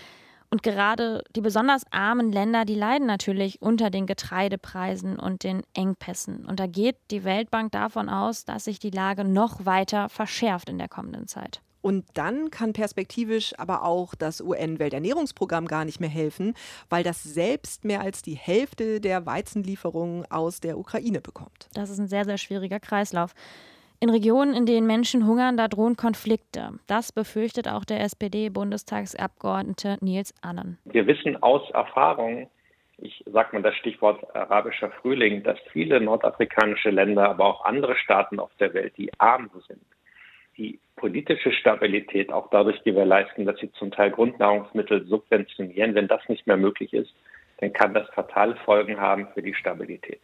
Und 0.52 0.62
gerade 0.62 1.24
die 1.34 1.40
besonders 1.40 1.84
armen 1.92 2.30
Länder, 2.30 2.66
die 2.66 2.74
leiden 2.74 3.06
natürlich 3.06 3.62
unter 3.62 3.88
den 3.88 4.04
Getreidepreisen 4.04 5.18
und 5.18 5.44
den 5.44 5.62
Engpässen. 5.72 6.44
Und 6.44 6.60
da 6.60 6.66
geht 6.66 6.96
die 7.10 7.24
Weltbank 7.24 7.72
davon 7.72 8.10
aus, 8.10 8.44
dass 8.44 8.64
sich 8.64 8.78
die 8.78 8.90
Lage 8.90 9.24
noch 9.24 9.64
weiter 9.64 10.10
verschärft 10.10 10.68
in 10.68 10.76
der 10.76 10.90
kommenden 10.90 11.26
Zeit. 11.26 11.62
Und 11.80 12.04
dann 12.12 12.50
kann 12.50 12.74
perspektivisch 12.74 13.58
aber 13.58 13.82
auch 13.82 14.14
das 14.14 14.42
UN-Welternährungsprogramm 14.42 15.66
gar 15.66 15.86
nicht 15.86 16.00
mehr 16.00 16.10
helfen, 16.10 16.52
weil 16.90 17.02
das 17.02 17.22
selbst 17.22 17.86
mehr 17.86 18.02
als 18.02 18.20
die 18.20 18.34
Hälfte 18.34 19.00
der 19.00 19.24
Weizenlieferungen 19.24 20.30
aus 20.30 20.60
der 20.60 20.76
Ukraine 20.76 21.22
bekommt. 21.22 21.70
Das 21.72 21.88
ist 21.88 21.98
ein 21.98 22.08
sehr, 22.08 22.26
sehr 22.26 22.36
schwieriger 22.36 22.78
Kreislauf. 22.78 23.32
In 24.02 24.10
Regionen, 24.10 24.52
in 24.52 24.66
denen 24.66 24.88
Menschen 24.88 25.28
hungern, 25.28 25.56
da 25.56 25.68
drohen 25.68 25.94
Konflikte. 25.94 26.70
Das 26.88 27.12
befürchtet 27.12 27.68
auch 27.68 27.84
der 27.84 28.00
SPD-Bundestagsabgeordnete 28.00 29.98
Nils 30.00 30.34
Annen. 30.42 30.76
Wir 30.86 31.06
wissen 31.06 31.40
aus 31.40 31.70
Erfahrung, 31.70 32.50
ich 32.98 33.22
sage 33.26 33.50
mal 33.52 33.62
das 33.62 33.76
Stichwort 33.76 34.34
arabischer 34.34 34.90
Frühling, 34.90 35.44
dass 35.44 35.56
viele 35.70 36.00
nordafrikanische 36.00 36.90
Länder, 36.90 37.30
aber 37.30 37.44
auch 37.44 37.64
andere 37.64 37.94
Staaten 37.94 38.40
auf 38.40 38.50
der 38.58 38.74
Welt, 38.74 38.92
die 38.96 39.08
arm 39.20 39.50
sind, 39.68 39.82
die 40.56 40.80
politische 40.96 41.52
Stabilität 41.52 42.32
auch 42.32 42.50
dadurch 42.50 42.82
gewährleisten, 42.82 43.46
dass 43.46 43.60
sie 43.60 43.70
zum 43.70 43.92
Teil 43.92 44.10
Grundnahrungsmittel 44.10 45.06
subventionieren. 45.06 45.94
Wenn 45.94 46.08
das 46.08 46.28
nicht 46.28 46.48
mehr 46.48 46.56
möglich 46.56 46.92
ist, 46.92 47.14
dann 47.58 47.72
kann 47.72 47.94
das 47.94 48.08
fatale 48.08 48.56
Folgen 48.64 49.00
haben 49.00 49.28
für 49.32 49.42
die 49.42 49.54
Stabilität. 49.54 50.22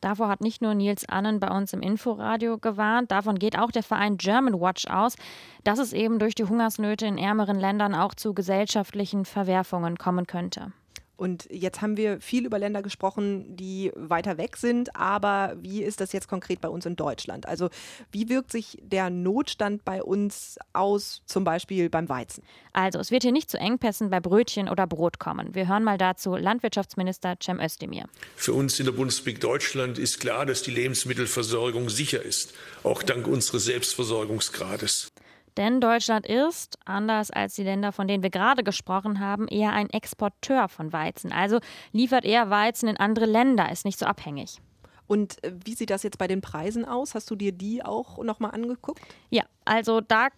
Davor 0.00 0.28
hat 0.28 0.40
nicht 0.40 0.62
nur 0.62 0.74
Nils 0.74 1.08
Annen 1.08 1.40
bei 1.40 1.48
uns 1.48 1.72
im 1.72 1.80
Inforadio 1.80 2.58
gewarnt, 2.58 3.10
davon 3.10 3.38
geht 3.38 3.58
auch 3.58 3.70
der 3.70 3.82
Verein 3.82 4.16
German 4.16 4.60
Watch 4.60 4.86
aus, 4.88 5.16
dass 5.64 5.78
es 5.78 5.92
eben 5.92 6.18
durch 6.18 6.34
die 6.34 6.44
Hungersnöte 6.44 7.06
in 7.06 7.18
ärmeren 7.18 7.58
Ländern 7.58 7.94
auch 7.94 8.14
zu 8.14 8.34
gesellschaftlichen 8.34 9.24
Verwerfungen 9.24 9.96
kommen 9.96 10.26
könnte. 10.26 10.72
Und 11.16 11.48
jetzt 11.50 11.80
haben 11.80 11.96
wir 11.96 12.20
viel 12.20 12.44
über 12.44 12.58
Länder 12.58 12.82
gesprochen, 12.82 13.56
die 13.56 13.90
weiter 13.94 14.36
weg 14.36 14.56
sind. 14.56 14.94
Aber 14.94 15.56
wie 15.60 15.82
ist 15.82 16.00
das 16.00 16.12
jetzt 16.12 16.28
konkret 16.28 16.60
bei 16.60 16.68
uns 16.68 16.84
in 16.84 16.96
Deutschland? 16.96 17.46
Also 17.46 17.70
wie 18.12 18.28
wirkt 18.28 18.52
sich 18.52 18.78
der 18.82 19.08
Notstand 19.10 19.84
bei 19.84 20.02
uns 20.02 20.58
aus, 20.72 21.22
zum 21.26 21.44
Beispiel 21.44 21.88
beim 21.88 22.08
Weizen? 22.08 22.42
Also 22.72 22.98
es 22.98 23.10
wird 23.10 23.22
hier 23.22 23.32
nicht 23.32 23.50
zu 23.50 23.58
Engpässen 23.58 24.10
bei 24.10 24.20
Brötchen 24.20 24.68
oder 24.68 24.86
Brot 24.86 25.18
kommen. 25.18 25.54
Wir 25.54 25.68
hören 25.68 25.84
mal 25.84 25.96
dazu 25.96 26.36
Landwirtschaftsminister 26.36 27.36
Cem 27.42 27.60
Özdemir. 27.60 28.04
Für 28.34 28.52
uns 28.52 28.78
in 28.78 28.84
der 28.84 28.92
Bundesrepublik 28.92 29.40
Deutschland 29.40 29.98
ist 29.98 30.20
klar, 30.20 30.44
dass 30.44 30.62
die 30.62 30.70
Lebensmittelversorgung 30.70 31.88
sicher 31.88 32.22
ist, 32.22 32.52
auch 32.82 33.02
dank 33.02 33.26
unseres 33.26 33.64
Selbstversorgungsgrades. 33.64 35.12
Denn 35.56 35.80
Deutschland 35.80 36.26
ist, 36.26 36.78
anders 36.84 37.30
als 37.30 37.54
die 37.54 37.62
Länder, 37.62 37.92
von 37.92 38.06
denen 38.08 38.22
wir 38.22 38.30
gerade 38.30 38.62
gesprochen 38.62 39.20
haben, 39.20 39.48
eher 39.48 39.72
ein 39.72 39.90
Exporteur 39.90 40.68
von 40.68 40.92
Weizen. 40.92 41.32
Also 41.32 41.60
liefert 41.92 42.24
eher 42.24 42.50
Weizen 42.50 42.88
in 42.88 42.96
andere 42.96 43.26
Länder, 43.26 43.70
ist 43.70 43.84
nicht 43.84 43.98
so 43.98 44.06
abhängig. 44.06 44.60
Und 45.06 45.42
äh, 45.44 45.52
wie 45.64 45.74
sieht 45.74 45.90
das 45.90 46.02
jetzt 46.02 46.18
bei 46.18 46.26
den 46.26 46.40
Preisen 46.40 46.84
aus? 46.84 47.14
Hast 47.14 47.30
du 47.30 47.36
dir 47.36 47.52
die 47.52 47.84
auch 47.84 48.22
nochmal 48.22 48.50
angeguckt? 48.52 49.00
Ja, 49.30 49.44
also 49.64 50.00
da 50.00 50.28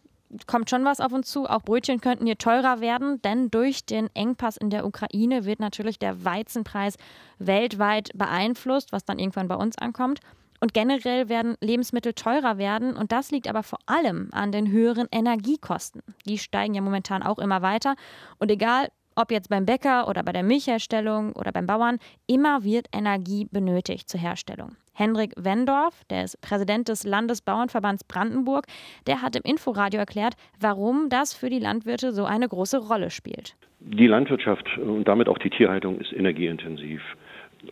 kommt 0.47 0.69
schon 0.69 0.85
was 0.85 1.01
auf 1.01 1.13
uns 1.13 1.31
zu. 1.31 1.47
Auch 1.47 1.63
Brötchen 1.63 2.01
könnten 2.01 2.27
hier 2.27 2.39
teurer 2.39 2.81
werden, 2.81 3.21
denn 3.23 3.51
durch 3.51 3.87
den 3.87 4.15
Engpass 4.15 4.57
in 4.57 4.71
der 4.71 4.87
Ukraine 4.87 5.45
wird 5.45 5.59
natürlich 5.59 5.99
der 5.99 6.25
Weizenpreis 6.25 6.97
weltweit 7.39 8.11
beeinflusst, 8.15 8.93
was 8.93 9.05
dann 9.05 9.19
irgendwann 9.19 9.49
bei 9.49 9.57
uns 9.57 9.79
ankommt. 9.79 10.21
Und 10.61 10.75
generell 10.75 11.29
werden 11.29 11.57
Lebensmittel 11.61 12.15
teurer 12.15 12.59
werden 12.59 12.97
und 12.97 13.13
das 13.13 13.31
liegt 13.31 13.49
aber 13.49 13.63
vor 13.63 13.79
allem 13.87 14.29
an 14.33 14.53
den 14.53 14.71
höheren 14.71 15.07
Energiekosten. 15.13 16.03
Die 16.27 16.39
steigen 16.39 16.75
ja 16.75 16.81
momentan 16.81 17.23
auch 17.23 17.39
immer 17.39 17.63
weiter 17.63 17.95
und 18.39 18.51
egal 18.51 18.89
ob 19.15 19.33
jetzt 19.33 19.49
beim 19.49 19.67
Bäcker 19.67 20.07
oder 20.07 20.23
bei 20.23 20.31
der 20.31 20.45
Milchherstellung 20.45 21.33
oder 21.33 21.51
beim 21.51 21.67
Bauern, 21.67 21.99
immer 22.29 22.63
wird 22.63 22.87
Energie 22.93 23.49
benötigt 23.51 24.09
zur 24.09 24.21
Herstellung. 24.21 24.77
Hendrik 24.93 25.33
Wendorf, 25.37 26.05
der 26.11 26.25
ist 26.25 26.41
Präsident 26.41 26.89
des 26.89 27.03
Landesbauernverbands 27.05 28.05
Brandenburg, 28.05 28.67
der 29.09 29.21
hat 29.23 29.35
im 29.35 29.43
Inforadio 29.43 29.99
erklärt, 29.99 30.35
warum 30.61 31.09
das 31.09 31.35
für 31.35 31.51
die 31.51 31.59
Landwirte 31.59 32.13
so 32.13 32.25
eine 32.25 32.49
große 32.49 32.79
Rolle 32.79 33.11
spielt. 33.11 33.57
Die 33.81 34.07
Landwirtschaft 34.07 34.79
und 34.79 35.05
damit 35.05 35.29
auch 35.29 35.39
die 35.39 35.51
Tierhaltung 35.51 36.01
ist 36.01 36.13
energieintensiv. 36.13 37.01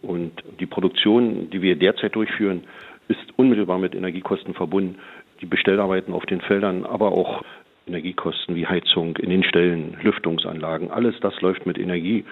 Und 0.03 0.33
die 0.61 0.67
Produktion, 0.67 1.51
die 1.51 1.63
wir 1.63 1.77
derzeit 1.77 2.15
durchführen, 2.15 2.65
ist 3.09 3.21
unmittelbar 3.37 3.79
mit 3.79 3.95
Energiekosten 3.95 4.55
verbunden. 4.55 4.99
Die 5.41 5.47
Bestellarbeiten 5.47 6.13
auf 6.13 6.27
den 6.27 6.41
Feldern, 6.41 6.85
aber 6.85 7.13
auch 7.13 7.43
Energiekosten 7.87 8.57
wie 8.57 8.67
Heizung 8.67 9.17
in 9.17 9.31
den 9.31 9.45
Ställen, 9.45 9.97
Lüftungsanlagen, 10.03 10.91
alles 10.91 11.15
das 11.21 11.41
läuft 11.41 11.67
mit 11.67 11.79
Energie 11.79 12.25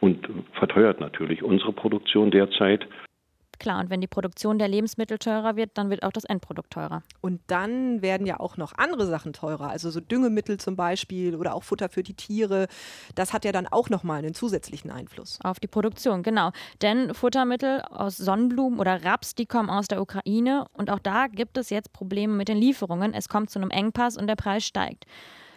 und 0.00 0.26
verteuert 0.52 1.00
natürlich 1.00 1.42
unsere 1.42 1.72
Produktion 1.72 2.30
derzeit. 2.30 2.86
Klar, 3.62 3.78
und 3.78 3.90
wenn 3.90 4.00
die 4.00 4.08
Produktion 4.08 4.58
der 4.58 4.66
Lebensmittel 4.66 5.18
teurer 5.18 5.54
wird, 5.54 5.78
dann 5.78 5.88
wird 5.88 6.02
auch 6.02 6.10
das 6.10 6.24
Endprodukt 6.24 6.72
teurer. 6.72 7.04
Und 7.20 7.40
dann 7.46 8.02
werden 8.02 8.26
ja 8.26 8.40
auch 8.40 8.56
noch 8.56 8.72
andere 8.76 9.06
Sachen 9.06 9.32
teurer, 9.32 9.70
also 9.70 9.88
so 9.88 10.00
Düngemittel 10.00 10.58
zum 10.58 10.74
Beispiel 10.74 11.36
oder 11.36 11.54
auch 11.54 11.62
Futter 11.62 11.88
für 11.88 12.02
die 12.02 12.14
Tiere. 12.14 12.66
Das 13.14 13.32
hat 13.32 13.44
ja 13.44 13.52
dann 13.52 13.68
auch 13.68 13.88
nochmal 13.88 14.18
einen 14.18 14.34
zusätzlichen 14.34 14.90
Einfluss. 14.90 15.38
Auf 15.44 15.60
die 15.60 15.68
Produktion, 15.68 16.24
genau. 16.24 16.50
Denn 16.82 17.14
Futtermittel 17.14 17.82
aus 17.82 18.16
Sonnenblumen 18.16 18.80
oder 18.80 19.04
Raps, 19.04 19.36
die 19.36 19.46
kommen 19.46 19.70
aus 19.70 19.86
der 19.86 20.02
Ukraine 20.02 20.66
und 20.72 20.90
auch 20.90 20.98
da 20.98 21.28
gibt 21.28 21.56
es 21.56 21.70
jetzt 21.70 21.92
Probleme 21.92 22.32
mit 22.32 22.48
den 22.48 22.56
Lieferungen. 22.56 23.14
Es 23.14 23.28
kommt 23.28 23.50
zu 23.50 23.60
einem 23.60 23.70
Engpass 23.70 24.16
und 24.16 24.26
der 24.26 24.34
Preis 24.34 24.64
steigt. 24.64 25.04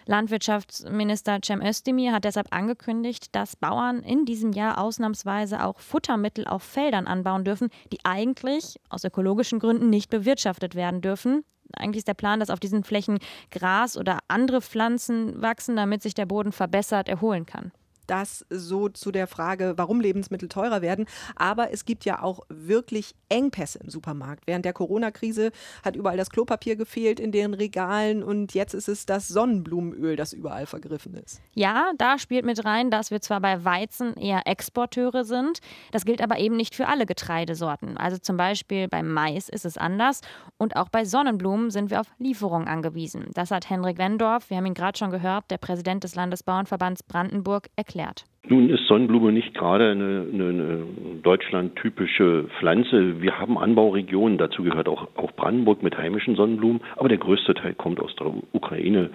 Landwirtschaftsminister 0.08 1.40
Cem 1.44 1.62
Özdemir 1.62 2.14
hat 2.14 2.26
deshalb 2.26 2.48
angekündigt, 2.52 3.36
dass 3.36 3.56
Bauern 3.56 4.02
in 4.04 4.26
diesem 4.26 4.52
Jahr 4.52 4.80
ausnahmsweise 4.80 5.64
auch 5.64 5.80
Futtermittel 5.80 6.46
auf 6.46 6.64
Feldern 6.64 7.08
anbauen 7.08 7.44
dürfen, 7.44 7.70
die 7.92 8.00
eigentlich 8.04 8.80
aus 8.90 9.04
ökologischen 9.04 9.60
Gründen 9.60 9.90
nicht 9.90 10.10
bewirtschaftet 10.10 10.76
werden 10.76 11.02
dürfen. 11.02 11.44
Eigentlich 11.74 12.00
ist 12.00 12.08
der 12.08 12.14
Plan, 12.14 12.40
dass 12.40 12.52
auf 12.52 12.60
diesen 12.60 12.84
Flächen 12.84 13.20
Gras 13.50 13.98
oder 13.98 14.20
andere 14.28 14.62
Pflanzen 14.62 15.42
wachsen, 15.42 15.76
damit 15.76 16.04
sich 16.04 16.14
der 16.14 16.28
Boden 16.28 16.52
verbessert 16.52 17.10
erholen 17.10 17.46
kann 17.46 17.72
das 18.08 18.46
so 18.50 18.90
zu 18.90 19.12
der 19.12 19.28
Frage, 19.28 19.74
warum 19.78 20.00
Lebensmittel 20.00 20.50
teurer 20.50 20.82
werden. 20.82 21.06
Aber 21.36 21.72
es 21.72 21.86
gibt 21.86 22.06
ja 22.06 22.22
auch 22.22 22.42
wirklich 22.50 23.16
Engpässe 23.30 23.80
im 23.80 23.90
Supermarkt. 23.90 24.48
Während 24.48 24.66
der 24.66 24.74
Corona-Krise 24.74 25.52
hat 25.84 25.96
überall 25.96 26.18
das 26.18 26.30
Klopapier 26.30 26.76
gefehlt 26.76 27.20
in 27.20 27.32
den 27.32 27.54
Regalen 27.54 28.24
und 28.24 28.54
jetzt 28.54 28.74
ist 28.74 28.88
es 28.88 29.06
das 29.06 29.28
Sonnenblumenöl, 29.28 30.16
das 30.16 30.34
überall 30.34 30.66
vergriffen 30.66 31.16
ist. 31.16 31.42
Ja, 31.54 31.92
da 31.98 32.18
spielt 32.20 32.46
mit 32.46 32.64
rein, 32.66 32.92
dass 32.92 33.12
wir 33.12 33.22
zwar 33.22 33.42
bei 33.42 33.64
Weizen 33.66 34.16
eher 34.16 34.44
Exporteure 34.46 35.24
sind. 35.24 35.60
Das 35.92 36.06
gilt 36.06 36.22
aber 36.22 36.38
eben 36.38 36.56
nicht 36.56 36.76
für 36.76 36.88
alle 36.88 37.06
Getreidesorten. 37.06 37.98
Also 37.98 38.18
zum 38.18 38.38
Beispiel 38.38 38.88
beim 38.88 39.12
Mais 39.12 39.50
ist 39.50 39.66
es 39.66 39.78
anders 39.78 40.22
und 40.58 40.76
auch 40.76 40.90
bei 40.90 41.06
Sonnenblumen 41.06 41.72
sind 41.72 41.90
wir 41.90 42.02
auf 42.02 42.08
Lieferungen 42.18 42.68
angewiesen. 42.68 43.26
Das 43.34 43.52
hat 43.52 43.70
Henrik 43.70 43.98
Wendorf, 43.98 44.50
wir 44.50 44.58
haben 44.58 44.66
ihn 44.66 44.74
gerade 44.74 44.98
schon 44.98 45.12
gehört, 45.12 45.50
der 45.50 45.58
Präsident 45.58 46.04
des 46.04 46.16
Landesbauernverbands 46.16 47.04
Brandenburg, 47.04 47.70
erklärt 47.76 47.95
erklärt. 47.96 48.26
Nun 48.48 48.70
ist 48.70 48.86
Sonnenblume 48.86 49.32
nicht 49.32 49.56
gerade 49.56 49.90
eine, 49.90 50.28
eine, 50.32 50.50
eine 50.50 50.86
deutschlandtypische 51.24 52.46
Pflanze. 52.60 53.20
Wir 53.20 53.40
haben 53.40 53.58
Anbauregionen, 53.58 54.38
dazu 54.38 54.62
gehört 54.62 54.88
auch, 54.88 55.08
auch 55.16 55.32
Brandenburg 55.32 55.82
mit 55.82 55.98
heimischen 55.98 56.36
Sonnenblumen, 56.36 56.82
aber 56.96 57.10
der 57.10 57.18
größte 57.18 57.56
Teil 57.56 57.74
kommt 57.74 58.00
aus 58.00 58.16
der 58.18 58.32
Ukraine. 58.52 59.10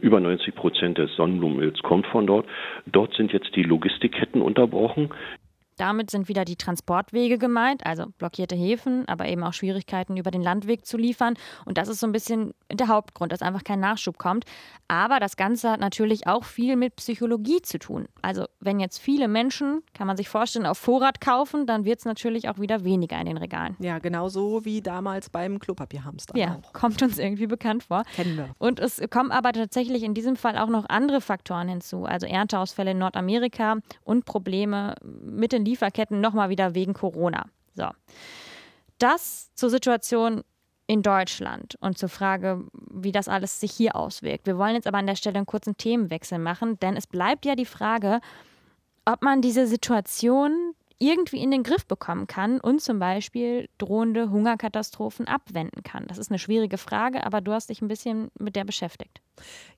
Über 0.00 0.18
90 0.20 0.54
Prozent 0.54 0.96
des 0.96 1.14
Sonnenblumenöls 1.14 1.80
kommt 1.82 2.06
von 2.06 2.26
dort. 2.26 2.46
Dort 2.86 3.12
sind 3.14 3.32
jetzt 3.32 3.54
die 3.54 3.64
Logistikketten 3.64 4.40
unterbrochen. 4.40 5.10
Damit 5.80 6.10
sind 6.10 6.28
wieder 6.28 6.44
die 6.44 6.56
Transportwege 6.56 7.38
gemeint, 7.38 7.86
also 7.86 8.04
blockierte 8.18 8.54
Häfen, 8.54 9.08
aber 9.08 9.26
eben 9.28 9.42
auch 9.42 9.54
Schwierigkeiten 9.54 10.18
über 10.18 10.30
den 10.30 10.42
Landweg 10.42 10.84
zu 10.84 10.98
liefern. 10.98 11.38
Und 11.64 11.78
das 11.78 11.88
ist 11.88 12.00
so 12.00 12.06
ein 12.06 12.12
bisschen 12.12 12.52
der 12.70 12.88
Hauptgrund, 12.88 13.32
dass 13.32 13.40
einfach 13.40 13.64
kein 13.64 13.80
Nachschub 13.80 14.18
kommt. 14.18 14.44
Aber 14.88 15.20
das 15.20 15.38
Ganze 15.38 15.70
hat 15.70 15.80
natürlich 15.80 16.26
auch 16.26 16.44
viel 16.44 16.76
mit 16.76 16.96
Psychologie 16.96 17.62
zu 17.62 17.78
tun. 17.78 18.08
Also 18.20 18.44
wenn 18.60 18.78
jetzt 18.78 18.98
viele 18.98 19.26
Menschen, 19.26 19.82
kann 19.94 20.06
man 20.06 20.18
sich 20.18 20.28
vorstellen, 20.28 20.66
auf 20.66 20.76
Vorrat 20.76 21.22
kaufen, 21.22 21.64
dann 21.64 21.86
wird 21.86 22.00
es 22.00 22.04
natürlich 22.04 22.50
auch 22.50 22.58
wieder 22.58 22.84
weniger 22.84 23.18
in 23.18 23.24
den 23.24 23.38
Regalen. 23.38 23.74
Ja, 23.78 24.00
genauso 24.00 24.66
wie 24.66 24.82
damals 24.82 25.30
beim 25.30 25.58
Klopapierhamster. 25.58 26.36
Ja, 26.36 26.58
auch. 26.62 26.74
kommt 26.74 27.00
uns 27.02 27.18
irgendwie 27.18 27.46
bekannt 27.46 27.84
vor. 27.84 28.02
Kennen 28.16 28.36
wir. 28.36 28.50
Und 28.58 28.80
es 28.80 29.00
kommen 29.08 29.30
aber 29.30 29.52
tatsächlich 29.52 30.02
in 30.02 30.12
diesem 30.12 30.36
Fall 30.36 30.58
auch 30.58 30.68
noch 30.68 30.86
andere 30.90 31.22
Faktoren 31.22 31.68
hinzu, 31.68 32.04
also 32.04 32.26
Ernteausfälle 32.26 32.90
in 32.90 32.98
Nordamerika 32.98 33.78
und 34.04 34.26
Probleme 34.26 34.94
mit 35.02 35.52
den 35.52 35.69
Lieferketten 35.70 36.20
nochmal 36.20 36.48
wieder 36.48 36.74
wegen 36.74 36.94
Corona. 36.94 37.46
So. 37.74 37.88
Das 38.98 39.50
zur 39.54 39.70
Situation 39.70 40.42
in 40.86 41.02
Deutschland 41.02 41.76
und 41.80 41.98
zur 41.98 42.08
Frage, 42.08 42.64
wie 42.72 43.12
das 43.12 43.28
alles 43.28 43.60
sich 43.60 43.70
hier 43.70 43.94
auswirkt. 43.94 44.46
Wir 44.46 44.58
wollen 44.58 44.74
jetzt 44.74 44.88
aber 44.88 44.98
an 44.98 45.06
der 45.06 45.14
Stelle 45.14 45.36
einen 45.36 45.46
kurzen 45.46 45.76
Themenwechsel 45.76 46.38
machen, 46.38 46.80
denn 46.80 46.96
es 46.96 47.06
bleibt 47.06 47.46
ja 47.46 47.54
die 47.54 47.64
Frage, 47.64 48.20
ob 49.04 49.22
man 49.22 49.40
diese 49.40 49.66
Situation 49.66 50.74
irgendwie 51.00 51.42
in 51.42 51.50
den 51.50 51.62
Griff 51.62 51.86
bekommen 51.86 52.26
kann 52.26 52.60
und 52.60 52.80
zum 52.80 52.98
Beispiel 52.98 53.68
drohende 53.78 54.30
Hungerkatastrophen 54.30 55.26
abwenden 55.26 55.82
kann. 55.82 56.06
Das 56.06 56.18
ist 56.18 56.30
eine 56.30 56.38
schwierige 56.38 56.76
Frage, 56.78 57.24
aber 57.24 57.40
du 57.40 57.52
hast 57.52 57.70
dich 57.70 57.80
ein 57.80 57.88
bisschen 57.88 58.30
mit 58.38 58.54
der 58.54 58.64
beschäftigt. 58.64 59.20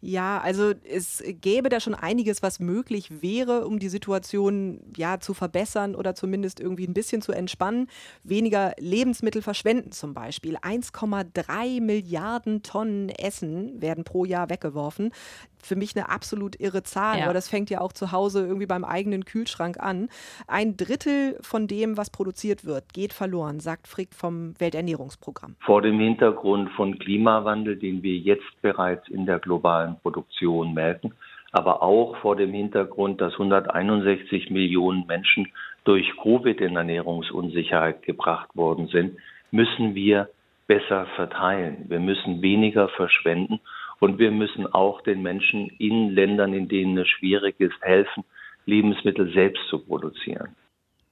Ja, 0.00 0.40
also 0.40 0.72
es 0.84 1.22
gäbe 1.24 1.68
da 1.68 1.78
schon 1.78 1.94
einiges, 1.94 2.42
was 2.42 2.58
möglich 2.58 3.22
wäre, 3.22 3.66
um 3.66 3.78
die 3.78 3.88
Situation 3.88 4.80
ja 4.96 5.20
zu 5.20 5.32
verbessern 5.34 5.94
oder 5.94 6.16
zumindest 6.16 6.58
irgendwie 6.58 6.86
ein 6.86 6.94
bisschen 6.94 7.22
zu 7.22 7.30
entspannen. 7.30 7.88
Weniger 8.24 8.72
Lebensmittel 8.78 9.42
verschwenden 9.42 9.92
zum 9.92 10.14
Beispiel. 10.14 10.56
1,3 10.56 11.80
Milliarden 11.80 12.64
Tonnen 12.64 13.10
Essen 13.10 13.80
werden 13.80 14.02
pro 14.02 14.24
Jahr 14.24 14.50
weggeworfen. 14.50 15.12
Für 15.62 15.76
mich 15.76 15.96
eine 15.96 16.08
absolut 16.08 16.58
irre 16.60 16.82
Zahl, 16.82 17.18
ja. 17.18 17.24
aber 17.24 17.34
das 17.34 17.48
fängt 17.48 17.70
ja 17.70 17.80
auch 17.80 17.92
zu 17.92 18.12
Hause 18.12 18.46
irgendwie 18.46 18.66
beim 18.66 18.84
eigenen 18.84 19.24
Kühlschrank 19.24 19.78
an. 19.78 20.08
Ein 20.46 20.76
Drittel 20.76 21.38
von 21.40 21.66
dem, 21.66 21.96
was 21.96 22.10
produziert 22.10 22.64
wird, 22.64 22.92
geht 22.92 23.12
verloren, 23.12 23.60
sagt 23.60 23.86
Frick 23.88 24.14
vom 24.14 24.58
Welternährungsprogramm. 24.58 25.56
Vor 25.60 25.82
dem 25.82 25.98
Hintergrund 25.98 26.70
von 26.72 26.98
Klimawandel, 26.98 27.76
den 27.76 28.02
wir 28.02 28.16
jetzt 28.16 28.60
bereits 28.60 29.08
in 29.08 29.26
der 29.26 29.38
globalen 29.38 29.96
Produktion 30.02 30.74
merken, 30.74 31.14
aber 31.52 31.82
auch 31.82 32.16
vor 32.16 32.36
dem 32.36 32.52
Hintergrund, 32.52 33.20
dass 33.20 33.34
161 33.34 34.50
Millionen 34.50 35.06
Menschen 35.06 35.48
durch 35.84 36.10
Covid 36.22 36.60
in 36.60 36.76
Ernährungsunsicherheit 36.76 38.02
gebracht 38.02 38.48
worden 38.56 38.88
sind, 38.88 39.18
müssen 39.50 39.94
wir 39.94 40.28
besser 40.66 41.06
verteilen. 41.16 41.84
Wir 41.88 42.00
müssen 42.00 42.40
weniger 42.40 42.88
verschwenden 42.88 43.60
Und 44.02 44.18
wir 44.18 44.32
müssen 44.32 44.66
auch 44.66 45.00
den 45.02 45.22
Menschen 45.22 45.68
in 45.78 46.10
Ländern, 46.10 46.52
in 46.54 46.66
denen 46.66 46.98
es 46.98 47.06
schwierig 47.06 47.60
ist, 47.60 47.80
helfen, 47.82 48.24
Lebensmittel 48.66 49.32
selbst 49.32 49.62
zu 49.70 49.78
produzieren. 49.78 50.56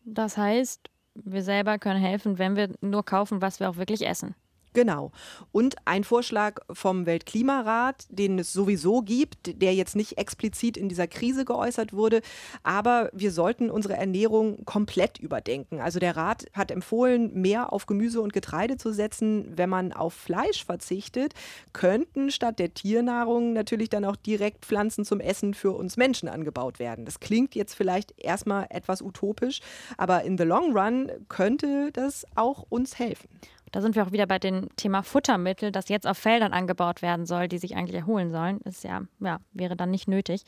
Das 0.04 0.36
heißt, 0.36 0.90
wir 1.14 1.42
selber 1.42 1.78
können 1.78 2.00
helfen, 2.00 2.40
wenn 2.40 2.56
wir 2.56 2.70
nur 2.80 3.04
kaufen, 3.04 3.40
was 3.40 3.60
wir 3.60 3.70
auch 3.70 3.76
wirklich 3.76 4.04
essen. 4.04 4.34
Genau. 4.72 5.10
Und 5.50 5.76
ein 5.84 6.04
Vorschlag 6.04 6.60
vom 6.72 7.04
Weltklimarat, 7.04 8.06
den 8.08 8.38
es 8.38 8.52
sowieso 8.52 9.02
gibt, 9.02 9.60
der 9.60 9.74
jetzt 9.74 9.96
nicht 9.96 10.16
explizit 10.16 10.76
in 10.76 10.88
dieser 10.88 11.08
Krise 11.08 11.44
geäußert 11.44 11.92
wurde, 11.92 12.20
aber 12.62 13.10
wir 13.12 13.32
sollten 13.32 13.68
unsere 13.68 13.96
Ernährung 13.96 14.64
komplett 14.64 15.18
überdenken. 15.18 15.80
Also 15.80 15.98
der 15.98 16.16
Rat 16.16 16.46
hat 16.52 16.70
empfohlen, 16.70 17.32
mehr 17.34 17.72
auf 17.72 17.86
Gemüse 17.86 18.20
und 18.20 18.32
Getreide 18.32 18.76
zu 18.76 18.92
setzen. 18.92 19.52
Wenn 19.56 19.70
man 19.70 19.92
auf 19.92 20.14
Fleisch 20.14 20.64
verzichtet, 20.64 21.34
könnten 21.72 22.30
statt 22.30 22.60
der 22.60 22.72
Tiernahrung 22.72 23.52
natürlich 23.52 23.88
dann 23.88 24.04
auch 24.04 24.16
direkt 24.16 24.66
Pflanzen 24.66 25.04
zum 25.04 25.18
Essen 25.18 25.54
für 25.54 25.72
uns 25.72 25.96
Menschen 25.96 26.28
angebaut 26.28 26.78
werden. 26.78 27.04
Das 27.04 27.18
klingt 27.18 27.56
jetzt 27.56 27.74
vielleicht 27.74 28.14
erstmal 28.18 28.66
etwas 28.70 29.02
utopisch, 29.02 29.60
aber 29.96 30.22
in 30.22 30.38
the 30.38 30.44
long 30.44 30.76
run 30.76 31.10
könnte 31.28 31.90
das 31.92 32.24
auch 32.36 32.66
uns 32.68 32.98
helfen. 32.98 33.28
Da 33.72 33.80
sind 33.80 33.94
wir 33.94 34.04
auch 34.04 34.12
wieder 34.12 34.26
bei 34.26 34.38
dem 34.38 34.68
Thema 34.76 35.02
Futtermittel, 35.02 35.72
das 35.72 35.88
jetzt 35.88 36.06
auf 36.06 36.18
Feldern 36.18 36.52
angebaut 36.52 37.02
werden 37.02 37.26
soll, 37.26 37.48
die 37.48 37.58
sich 37.58 37.76
eigentlich 37.76 37.96
erholen 37.96 38.30
sollen. 38.30 38.60
Ist 38.62 38.84
ja, 38.84 39.02
ja, 39.20 39.38
wäre 39.52 39.76
dann 39.76 39.90
nicht 39.90 40.08
nötig. 40.08 40.42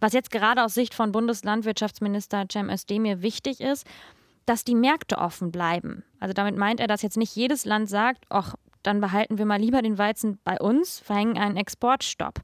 Was 0.00 0.12
jetzt 0.12 0.30
gerade 0.30 0.64
aus 0.64 0.74
Sicht 0.74 0.94
von 0.94 1.12
Bundeslandwirtschaftsminister 1.12 2.46
Cem 2.50 2.70
Özdemir 2.70 3.22
wichtig 3.22 3.60
ist, 3.60 3.86
dass 4.46 4.64
die 4.64 4.74
Märkte 4.74 5.18
offen 5.18 5.52
bleiben. 5.52 6.04
Also 6.18 6.32
damit 6.32 6.56
meint 6.56 6.80
er, 6.80 6.86
dass 6.86 7.02
jetzt 7.02 7.16
nicht 7.16 7.36
jedes 7.36 7.64
Land 7.64 7.88
sagt, 7.88 8.24
ach, 8.28 8.54
dann 8.82 9.00
behalten 9.00 9.38
wir 9.38 9.46
mal 9.46 9.60
lieber 9.60 9.82
den 9.82 9.98
Weizen 9.98 10.38
bei 10.42 10.58
uns, 10.58 10.98
verhängen 10.98 11.38
einen 11.38 11.56
Exportstopp. 11.56 12.40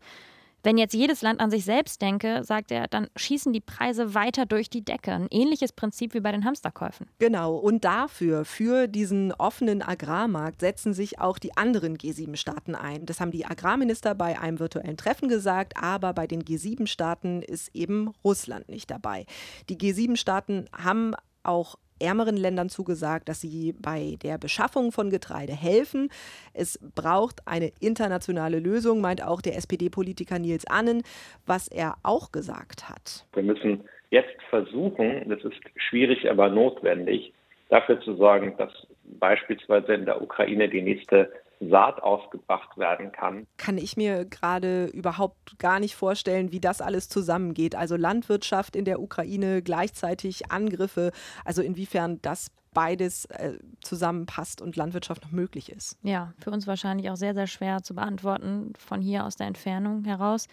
Wenn 0.63 0.77
jetzt 0.77 0.95
jedes 0.95 1.23
Land 1.23 1.41
an 1.41 1.51
sich 1.51 1.65
selbst 1.65 2.03
denke, 2.03 2.43
sagt 2.43 2.73
er, 2.73 2.89
dann 2.89 3.09
schießen 3.17 3.53
die 3.53 3.61
Preise 3.61 4.15
weiter 4.15 4.45
durch 4.45 4.69
die 4.69 4.85
Decke. 4.85 5.13
Ein 5.13 5.29
ähnliches 5.31 5.73
Prinzip 5.73 6.15
wie 6.15 6.21
bei 6.21 6.33
den 6.33 6.45
Hamsterkäufen. 6.45 7.07
Genau. 7.19 7.57
Und 7.57 7.85
dafür, 7.85 8.45
für 8.45 8.89
diesen 8.89 9.33
offenen 9.33 9.83
Agrarmarkt, 9.83 10.61
setzen 10.61 10.95
sich 10.95 11.21
auch 11.21 11.39
die 11.39 11.57
anderen 11.57 11.97
G7-Staaten 11.97 12.75
ein. 12.75 13.07
Das 13.07 13.21
haben 13.21 13.31
die 13.31 13.47
Agrarminister 13.47 14.15
bei 14.15 14.39
einem 14.39 14.59
virtuellen 14.59 14.97
Treffen 14.97 15.29
gesagt. 15.29 15.77
Aber 15.77 16.13
bei 16.13 16.27
den 16.27 16.43
G7-Staaten 16.43 17.43
ist 17.43 17.75
eben 17.75 18.13
Russland 18.25 18.69
nicht 18.69 18.91
dabei. 18.91 19.27
Die 19.69 19.77
G7-Staaten 19.77 20.69
haben 20.73 21.15
auch 21.45 21.77
ärmeren 22.01 22.37
Ländern 22.37 22.69
zugesagt, 22.69 23.29
dass 23.29 23.41
sie 23.41 23.75
bei 23.81 24.17
der 24.23 24.39
Beschaffung 24.39 24.93
von 24.93 25.11
Getreide 25.11 25.53
helfen. 25.53 26.09
Es 26.55 26.79
braucht 26.95 27.47
eine 27.47 27.73
internationale 27.81 28.59
Lösung, 28.59 29.01
meint 29.01 29.23
auch 29.23 29.41
der 29.41 29.57
SPD-Politiker 29.57 30.39
Nils 30.39 30.67
Annen, 30.67 31.03
was 31.47 31.69
er 31.69 31.97
auch 32.03 32.33
gesagt 32.33 32.89
hat. 32.89 33.27
Wir 33.33 33.43
müssen 33.43 33.85
jetzt 34.11 34.43
versuchen, 34.51 35.29
das 35.29 35.45
ist 35.45 35.61
schwierig, 35.77 36.31
aber 36.31 36.49
notwendig, 36.49 37.33
dafür 37.69 38.01
zu 38.01 38.17
sorgen, 38.17 38.55
dass 38.57 38.73
beispielsweise 39.19 39.95
in 39.95 40.07
der 40.07 40.23
Ukraine 40.23 40.69
die 40.69 40.83
nächste 40.83 41.31
Saat 41.61 42.03
ausgebracht 42.03 42.77
werden 42.77 43.13
kann. 43.13 43.47
Kann 43.57 43.79
ich 43.79 43.97
mir 43.97 44.25
gerade 44.25 44.87
überhaupt 44.87 45.59
gar 45.59 45.81
nicht 45.81 45.97
vorstellen, 45.97 46.53
wie 46.53 46.61
das 46.61 46.81
alles 46.81 47.09
zusammengeht. 47.09 47.75
Also 47.75 47.97
Landwirtschaft 47.97 48.77
in 48.77 48.85
der 48.85 49.01
Ukraine, 49.01 49.63
gleichzeitig 49.63 50.51
Angriffe, 50.51 51.11
also 51.45 51.63
inwiefern 51.63 52.21
das 52.23 52.51
beides 52.75 53.25
äh, 53.27 53.59
zusammenpasst 53.81 54.63
und 54.63 54.77
Landwirtschaft 54.77 55.25
noch 55.25 55.33
möglich 55.33 55.73
ist. 55.73 55.99
Ja, 56.03 56.33
für 56.39 56.51
uns 56.51 56.67
wahrscheinlich 56.67 57.11
auch 57.11 57.17
sehr, 57.17 57.35
sehr 57.35 57.47
schwer 57.47 57.83
zu 57.83 57.95
beantworten 57.95 58.73
von 58.79 59.01
hier 59.01 59.25
aus 59.25 59.37
der 59.37 59.49
Entfernung 59.49 60.05
heraus. 60.05 60.47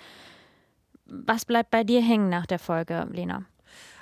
Was 1.06 1.46
bleibt 1.46 1.70
bei 1.70 1.84
dir 1.84 2.02
hängen 2.02 2.30
nach 2.30 2.48
der 2.48 2.58
Folge, 2.58 3.08
Lena? 3.12 3.46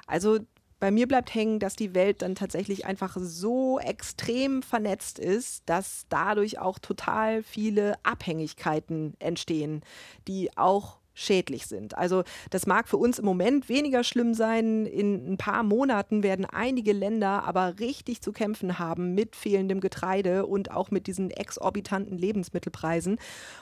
Also 0.07 0.39
bei 0.83 0.91
mir 0.91 1.07
bleibt 1.07 1.33
hängen, 1.33 1.59
dass 1.59 1.77
die 1.77 1.95
Welt 1.95 2.21
dann 2.21 2.35
tatsächlich 2.35 2.85
einfach 2.85 3.15
so 3.17 3.79
extrem 3.79 4.61
vernetzt 4.61 5.17
ist, 5.17 5.63
dass 5.65 6.07
dadurch 6.09 6.59
auch 6.59 6.77
total 6.77 7.41
viele 7.41 7.95
Abhängigkeiten 8.03 9.13
entstehen, 9.19 9.81
die 10.27 10.57
auch 10.57 10.97
schädlich 11.13 11.67
sind. 11.67 11.97
Also 11.97 12.23
das 12.49 12.65
mag 12.65 12.87
für 12.87 12.97
uns 12.97 13.19
im 13.19 13.25
Moment 13.25 13.69
weniger 13.69 14.03
schlimm 14.03 14.33
sein. 14.33 14.85
In 14.85 15.33
ein 15.33 15.37
paar 15.37 15.63
Monaten 15.63 16.23
werden 16.23 16.45
einige 16.45 16.93
Länder 16.93 17.43
aber 17.43 17.79
richtig 17.79 18.21
zu 18.21 18.31
kämpfen 18.31 18.79
haben 18.79 19.13
mit 19.13 19.35
fehlendem 19.35 19.79
Getreide 19.79 20.45
und 20.45 20.71
auch 20.71 20.91
mit 20.91 21.07
diesen 21.07 21.29
exorbitanten 21.29 22.17
Lebensmittelpreisen. 22.17 23.17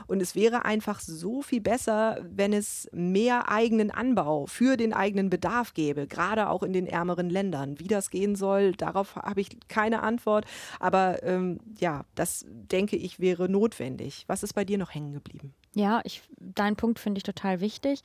Und 0.08 0.22
es 0.22 0.36
wäre 0.36 0.66
einfach 0.66 1.00
so 1.00 1.42
viel 1.42 1.62
besser, 1.62 2.20
wenn 2.30 2.54
es 2.54 2.90
mehr 2.94 3.50
eigenen 3.50 3.92
Anbau 3.92 4.46
für 4.46 4.78
den 4.78 4.94
eigenen 4.94 5.30
Bedarf 5.30 5.74
gäbe, 5.74 6.08
gerade 6.08 6.50
auch 6.50 6.64
in 6.64 6.74
den 6.74 6.88
ärmeren 6.88 7.30
Ländern. 7.30 7.80
Wie 7.80 7.88
das 7.88 8.10
gehen 8.10 8.36
soll, 8.36 8.74
darauf 8.74 9.16
habe 9.16 9.42
ich 9.42 9.50
keine 9.68 10.04
Antwort. 10.04 10.46
Aber 10.80 11.24
ähm, 11.24 11.60
ja, 11.80 12.06
das 12.16 12.46
denke 12.48 12.96
ich 12.96 13.20
wäre 13.20 13.50
notwendig. 13.50 14.24
Was 14.28 14.44
ist 14.44 14.54
bei 14.54 14.66
dir 14.66 14.78
noch 14.78 14.94
hängen 14.94 15.14
geblieben? 15.14 15.54
Ja, 15.74 16.02
ich, 16.04 16.22
deinen 16.38 16.76
Punkt 16.76 17.00
finde 17.00 17.20
ich 17.20 17.24
total 17.24 17.62
wichtig. 17.62 18.02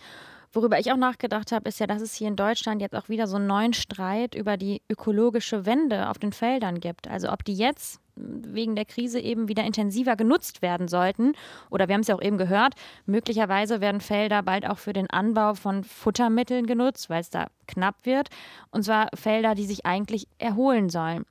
Worüber 0.52 0.79
ich 0.79 0.90
auch 0.92 0.96
nachgedacht 0.96 1.52
habe, 1.52 1.68
ist 1.68 1.81
ja, 1.81 1.87
dass 1.87 2.00
es 2.00 2.14
hier 2.14 2.29
in 2.29 2.37
Deutschland 2.37 2.81
jetzt 2.81 2.94
auch 2.94 3.09
wieder 3.09 3.26
so 3.26 3.37
einen 3.37 3.46
neuen 3.46 3.74
Streit 3.74 4.35
über 4.35 4.57
die 4.57 4.81
ökologische 4.88 5.66
Wende 5.66 6.09
auf 6.09 6.18
den 6.18 6.33
Feldern 6.33 6.81
gibt. 6.81 7.09
Also 7.09 7.31
ob 7.31 7.44
die 7.44 7.55
jetzt 7.55 8.00
wegen 8.16 8.74
der 8.74 8.87
Krise 8.87 9.20
eben 9.20 9.48
wieder 9.48 9.64
intensiver 9.64 10.16
genutzt 10.16 10.62
werden 10.62 10.88
sollten. 10.88 11.35
Oder 11.70 11.88
wir 11.88 11.94
haben 11.94 12.00
es 12.00 12.07
ja 12.07 12.14
auch 12.14 12.22
eben 12.22 12.38
gehört, 12.38 12.74
möglicherweise 13.05 13.81
werden 13.81 14.00
Felder 14.00 14.42
bald 14.42 14.66
auch 14.66 14.79
für 14.79 14.92
den 14.92 15.11
Anbau 15.11 15.55
von 15.55 15.85
Futtermitteln 15.85 16.66
genutzt, 16.66 17.11
weil 17.11 17.20
es 17.20 17.31
da 17.31 17.48
knapp 17.66 17.96
wird. 18.05 18.31
Und 18.70 18.85
zwar 18.85 19.09
Felder, 19.14 19.55
die 19.55 19.66
sich 19.66 19.85
eigentlich 19.85 20.26
erholen 20.38 20.88
sollen. 20.88 21.26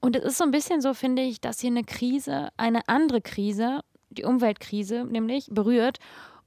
Und 0.00 0.16
es 0.16 0.24
ist 0.24 0.38
so 0.38 0.44
ein 0.44 0.50
bisschen 0.50 0.80
so, 0.80 0.94
finde 0.94 1.20
ich, 1.22 1.42
dass 1.42 1.60
hier 1.60 1.70
eine 1.70 1.84
Krise 1.84 2.48
eine 2.56 2.88
andere 2.88 3.20
Krise 3.20 3.80
die 4.10 4.24
Umweltkrise 4.24 5.04
nämlich 5.04 5.48
berührt. 5.50 5.98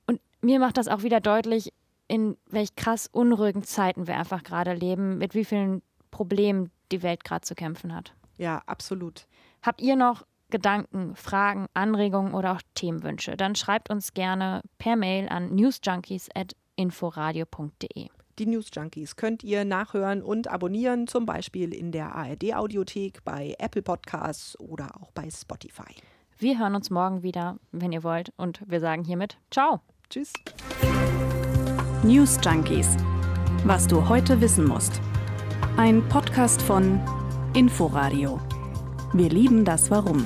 Und 0.08 0.20
mir 0.42 0.60
macht 0.60 0.78
das 0.78 0.88
auch 0.88 1.04
wieder 1.04 1.20
deutlich, 1.20 1.74
in 2.08 2.38
welch 2.50 2.76
krass 2.76 3.08
unruhigen 3.12 3.64
Zeiten 3.64 4.08
wir 4.08 4.18
einfach 4.18 4.44
gerade 4.44 4.74
leben, 4.74 5.18
mit 5.18 5.36
wie 5.36 5.44
vielen 5.46 5.82
Problemen 6.12 6.70
die 6.92 7.02
Welt 7.02 7.24
gerade 7.24 7.42
zu 7.42 7.56
kämpfen 7.56 7.96
hat. 7.96 8.14
Ja, 8.38 8.62
absolut. 8.66 9.26
Habt 9.62 9.82
ihr 9.82 9.96
noch 9.96 10.26
Gedanken, 10.50 11.16
Fragen, 11.16 11.68
Anregungen 11.74 12.34
oder 12.36 12.52
auch 12.54 12.62
Themenwünsche? 12.76 13.36
Dann 13.38 13.56
schreibt 13.56 13.90
uns 13.90 14.14
gerne 14.14 14.62
per 14.78 14.96
Mail 14.96 15.28
an 15.30 15.56
newsjunkies.inforadio.de. 15.56 18.10
Die 18.40 18.48
News 18.48 18.70
Junkies 18.74 19.16
könnt 19.16 19.44
ihr 19.44 19.64
nachhören 19.64 20.24
und 20.24 20.48
abonnieren, 20.48 21.06
zum 21.06 21.28
Beispiel 21.28 21.72
in 21.72 21.92
der 21.92 22.16
ARD-Audiothek, 22.16 23.24
bei 23.24 23.54
Apple 23.60 23.84
Podcasts 23.84 24.60
oder 24.60 25.00
auch 25.00 25.12
bei 25.12 25.30
Spotify. 25.30 25.94
Wir 26.44 26.60
hören 26.60 26.76
uns 26.76 26.90
morgen 26.90 27.24
wieder, 27.24 27.56
wenn 27.72 27.94
ihr 27.94 28.04
wollt. 28.04 28.34
Und 28.36 28.60
wir 28.68 28.82
sagen 28.82 29.06
hiermit 29.06 29.38
Ciao. 29.50 29.80
Tschüss. 30.10 30.34
News 32.04 32.38
Junkies. 32.44 32.98
Was 33.64 33.88
du 33.88 34.10
heute 34.10 34.42
wissen 34.42 34.68
musst. 34.68 35.00
Ein 35.78 36.06
Podcast 36.10 36.62
von 36.62 37.00
Inforadio. 37.54 38.42
Wir 39.14 39.30
lieben 39.30 39.64
das 39.64 39.90
Warum. 39.90 40.26